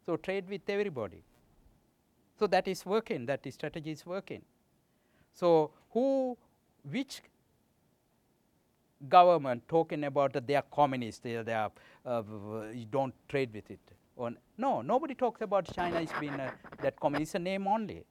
[0.05, 1.23] so trade with everybody
[2.39, 4.41] so that is working that strategy is working
[5.37, 6.35] So who,
[6.89, 7.21] which
[9.07, 11.71] government talking about that they are communist, they are, they are
[12.05, 12.23] uh,
[12.73, 13.79] you don't trade with it.
[14.15, 17.29] Or, no, nobody talks about China as being a, that communist.
[17.29, 18.03] It's a name only.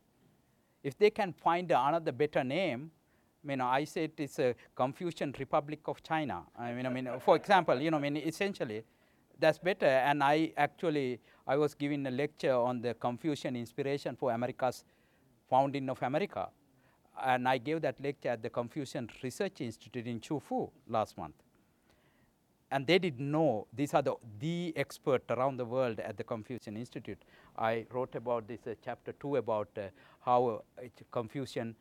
[0.85, 2.93] If they can find another better name,
[3.47, 6.43] mean, I say it is a Confucian Republic of China.
[6.59, 8.82] I mean, I mean, for example, you know, I mean, essentially,
[9.39, 9.86] that's better.
[9.86, 14.85] And I actually, I was giving a lecture on the Confucian inspiration for America's
[15.48, 16.48] founding of America.
[17.24, 21.35] And I gave that lecture at the Confucian Research Institute in Qufu last month.
[22.70, 26.77] And they didn't know, these are the, the expert around the world at the Confucian
[26.77, 27.23] Institute.
[27.56, 29.82] I wrote about this uh, chapter two about uh,
[30.20, 30.82] how uh,
[31.12, 31.77] Confucian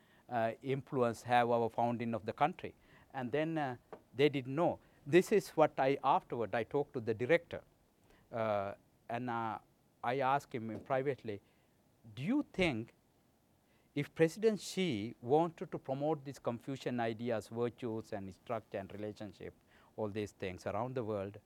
[0.63, 2.73] influence have our founding of the country.
[3.13, 3.75] And then uh,
[4.15, 4.79] they didn't know.
[5.07, 7.61] This is what I, afterward, I talked to the director.
[8.33, 8.71] Uh,
[9.09, 9.59] and I
[10.03, 11.39] asked him privately,
[12.15, 12.93] do you think
[13.95, 19.53] if President Xi wanted to promote these Confucian ideas, virtues and structure and relationship,
[19.95, 21.37] all these things around the world,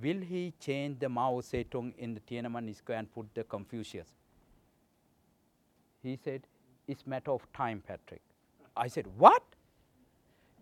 [0.00, 4.08] will he change the Mao Zedong in the Tiananmen Square and put the Confucius?
[6.02, 6.42] He said,
[6.88, 8.22] it's matter of time, Patrick.
[8.76, 9.42] I said, what?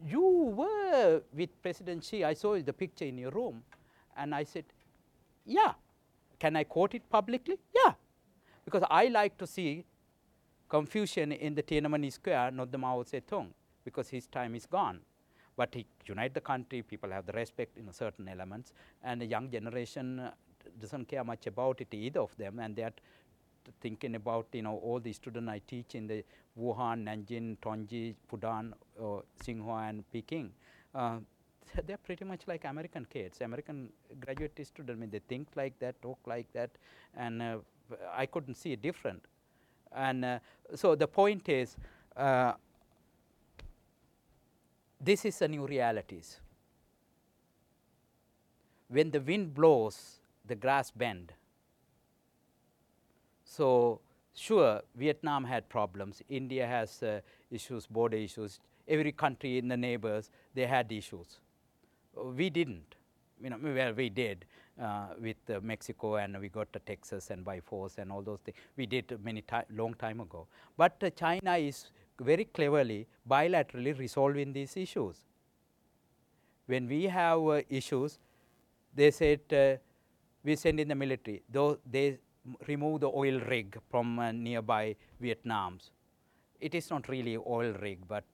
[0.06, 2.24] You were with President Xi.
[2.24, 3.62] I saw the picture in your room.
[4.16, 4.64] And I said,
[5.46, 5.72] yeah.
[6.38, 7.58] Can I quote it publicly?
[7.74, 7.92] Yeah.
[8.64, 9.84] Because I like to see
[10.68, 13.48] Confucian in the Tiananmen Square, not the Mao Zedong,
[13.84, 15.00] because his time is gone.
[15.56, 18.72] But he unite the country, people have the respect in certain elements,
[19.02, 20.28] and the young generation
[20.80, 22.92] doesn't care much about it either of them, and they are
[23.80, 26.24] thinking about you know all the students I teach in the
[26.58, 30.50] Wuhan, Nanjing, Tongji, Fudan, uh, Tsinghua, and Peking.
[30.94, 31.18] Uh,
[31.86, 33.90] they're pretty much like American kids, American
[34.20, 34.98] graduate students.
[34.98, 36.70] I mean, they think like that, talk like that,
[37.16, 37.58] and uh,
[38.14, 39.24] I couldn't see it different.
[39.92, 40.38] And uh,
[40.74, 41.76] so the point is,
[42.16, 42.52] uh,
[45.00, 46.40] this is a new realities.
[48.88, 51.32] When the wind blows, the grass bend.
[53.46, 54.00] So
[54.34, 56.22] sure, Vietnam had problems.
[56.28, 57.20] India has uh,
[57.50, 58.60] issues, border issues.
[58.88, 61.38] Every country in the neighbors, they had issues.
[62.14, 62.94] We didn't.
[63.42, 64.44] You know, well, we did
[64.82, 68.40] uh, with uh, Mexico, and we got to Texas and by force and all those
[68.40, 68.56] things.
[68.76, 70.46] We did many time, long time ago.
[70.76, 71.90] But uh, China is
[72.20, 75.16] very cleverly bilaterally resolving these issues.
[76.66, 78.18] When we have uh, issues,
[78.94, 79.76] they said uh,
[80.42, 81.42] we send in the military.
[81.50, 82.18] Though they
[82.66, 85.90] remove the oil rig from uh, nearby Vietnam's.
[86.60, 88.24] It is not really oil rig, but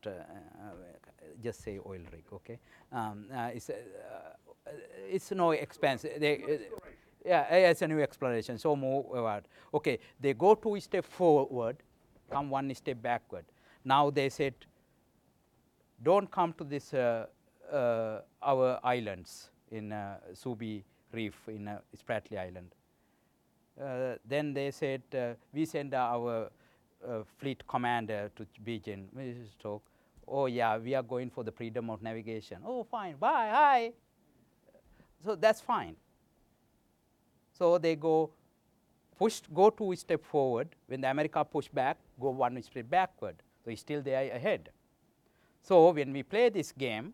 [1.43, 2.59] just say oil rig, okay?
[2.93, 3.71] Um, it's,
[5.11, 6.03] it's no expense.
[6.03, 6.61] They,
[7.25, 8.59] yeah, it's a new exploration.
[8.59, 9.45] So move forward.
[9.75, 11.77] Okay, they go two step forward,
[12.31, 13.45] come one step backward.
[13.85, 14.55] Now they said,
[16.03, 17.27] don't come to this uh,
[17.73, 20.83] uh, our islands in uh, Subi
[21.13, 22.75] Reef in uh, Spratly Island.
[23.81, 26.51] Uh, then they said, uh, we send our
[27.07, 29.07] uh, fleet commander to Beijing.
[29.59, 29.83] Talk.
[30.27, 32.59] Oh yeah, we are going for the freedom of navigation.
[32.65, 33.93] Oh fine, bye, hi.
[35.25, 35.97] So that's fine.
[37.53, 38.31] So they go
[39.19, 40.69] push, go two step forward.
[40.87, 43.37] When the America push back, go one step backward.
[43.65, 44.71] So still they are ahead.
[45.63, 47.13] So when we play this game,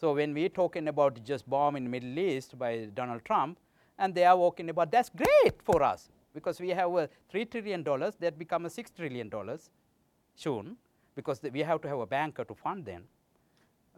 [0.00, 3.58] so when we're talking about just bomb in Middle East by Donald Trump,
[3.98, 7.82] and they are talking about that's great for us because we have a three trillion
[7.82, 9.70] dollars that become a six trillion dollars
[10.34, 10.76] soon
[11.14, 13.04] because we have to have a banker to fund them.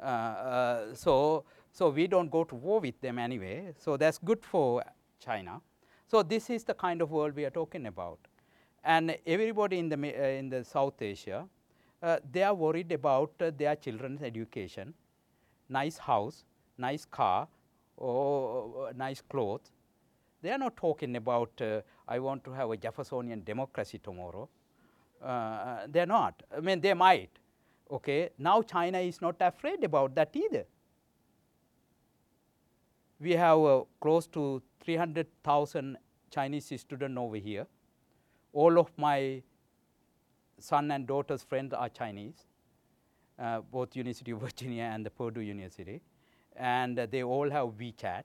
[0.01, 3.75] Uh, uh, so so we don't go to war with them anyway.
[3.79, 4.85] So that's good for
[5.20, 5.61] China.
[6.07, 8.19] So this is the kind of world we are talking about.
[8.83, 11.47] And everybody in the, uh, in the South Asia,
[12.03, 14.95] uh, they are worried about uh, their children's education,
[15.69, 16.45] nice house,
[16.79, 17.49] nice car,
[17.97, 19.73] or nice clothes.
[20.43, 24.48] They are not talking about, uh, I want to have a Jeffersonian democracy tomorrow.
[25.23, 26.43] Uh, they're not.
[26.56, 27.31] I mean, they might.
[27.90, 30.65] Okay, now China is not afraid about that either.
[33.19, 35.97] We have uh, close to 300,000
[36.31, 37.66] Chinese students over here
[38.52, 39.43] all of my
[40.59, 42.47] son and daughter's friends are Chinese,
[43.39, 46.01] uh, both University of Virginia and the Purdue University,
[46.56, 48.24] and uh, they all have WeChat,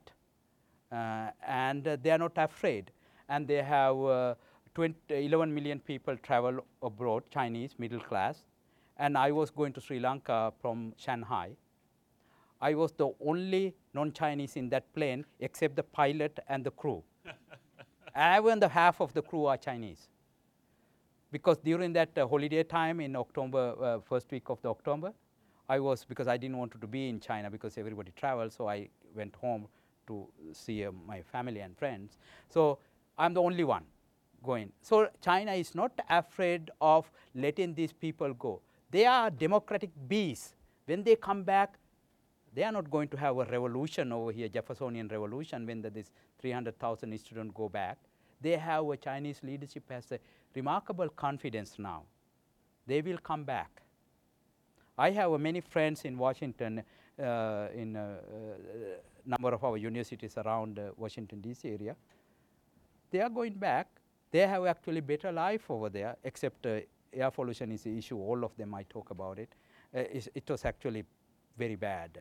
[0.90, 2.90] and they are not afraid,
[3.28, 4.34] and they have uh,
[4.74, 8.42] 20, 11 million people travel abroad, Chinese middle class,
[8.96, 11.50] and I was going to Sri Lanka from Shanghai.
[12.60, 17.02] I was the only non-Chinese in that plane except the pilot and the crew.
[18.14, 20.08] and even the half of the crew are Chinese
[21.34, 25.12] because during that uh, holiday time in October, uh, first week of the October,
[25.68, 28.88] I was because I didn't want to be in China because everybody traveled, so I
[29.16, 29.66] went home
[30.06, 32.18] to see uh, my family and friends.
[32.48, 32.78] So
[33.18, 33.84] I'm the only one
[34.42, 34.72] going.
[34.82, 38.60] So China is not afraid of letting these people go.
[38.90, 40.54] They are democratic beasts.
[40.86, 41.78] When they come back,
[42.54, 46.10] they are not going to have a revolution over here, Jeffersonian revolution, when the, this
[46.40, 47.98] 300,000 students go back.
[48.40, 50.18] They have a Chinese leadership has a
[50.54, 52.02] remarkable confidence now.
[52.86, 53.82] They will come back.
[54.96, 56.82] I have uh, many friends in Washington,
[57.18, 61.68] uh, in uh, uh, number of our universities around uh, Washington D.C.
[61.68, 61.96] area.
[63.10, 63.88] They are going back.
[64.30, 66.80] They have actually better life over there, except uh,
[67.12, 68.18] air pollution is the issue.
[68.18, 69.54] All of them I talk about it.
[69.94, 70.00] Uh,
[70.34, 71.04] it was actually
[71.56, 72.18] very bad.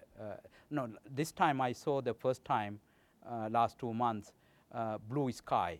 [0.70, 2.80] No, this time I saw the first time
[3.50, 4.32] last two months
[5.10, 5.80] blue sky.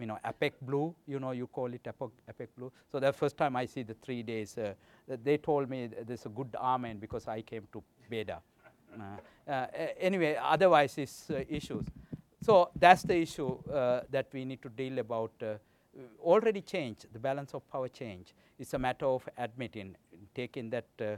[0.00, 0.94] You know, APEC blue.
[1.06, 2.72] You know, you call it APEC, APEC blue.
[2.90, 4.72] So the first time I see the three days, uh,
[5.22, 8.38] they told me th- there's a good amen because I came to Beida.
[9.00, 9.66] Uh, uh,
[9.98, 11.84] anyway, otherwise it's uh, issues.
[12.40, 13.58] So that's the issue
[14.10, 15.32] that we need to deal about.
[16.20, 18.34] Already changed the balance of power change.
[18.58, 19.96] It's a matter of admitting,
[20.34, 21.16] taking that uh,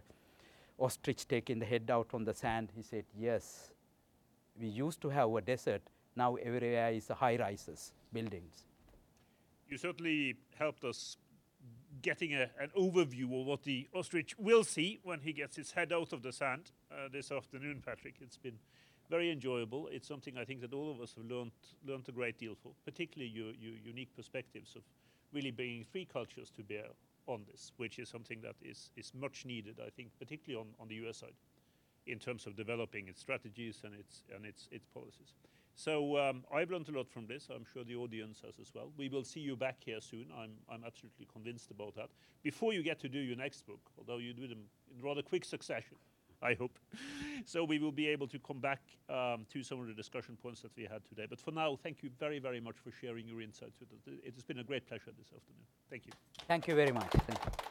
[0.79, 2.69] ostrich taking the head out on the sand.
[2.77, 3.71] He said, "Yes,
[4.61, 5.83] we used to have a desert.
[6.15, 8.67] Now everywhere is high rises, buildings."
[9.69, 11.17] You certainly helped us
[12.07, 15.93] getting a, an overview of what the ostrich will see when he gets his head
[15.93, 18.15] out of the sand uh, this afternoon, Patrick.
[18.21, 18.61] It's been
[19.11, 19.89] very enjoyable.
[19.91, 21.51] It's something I think that all of us have learned,
[21.85, 24.83] learned a great deal for, particularly your, your unique perspectives of
[25.33, 26.87] really bringing three cultures to bear
[27.27, 30.87] on this, which is something that is, is much needed, I think, particularly on, on
[30.87, 31.35] the US side
[32.07, 35.35] in terms of developing its strategies and its, and its, its policies.
[35.77, 37.49] So um, I've learned a lot from this.
[37.55, 38.91] I'm sure the audience has as well.
[38.97, 40.27] We will see you back here soon.
[40.37, 42.09] I'm, absolutely convinced about that.
[42.43, 44.61] Before you get to do your next book, although you do them
[44.95, 45.97] in rather quick succession,
[46.43, 46.79] I hope.
[47.45, 48.81] so we will be able to come back
[49.11, 51.27] um, to some of the discussion points that we had today.
[51.29, 54.01] But for now, thank you very, very much for sharing your insights with us.
[54.25, 55.67] It has been a great pleasure this afternoon.
[55.91, 56.13] Thank you.
[56.49, 57.11] Thank you very much.
[57.11, 57.66] Thank you.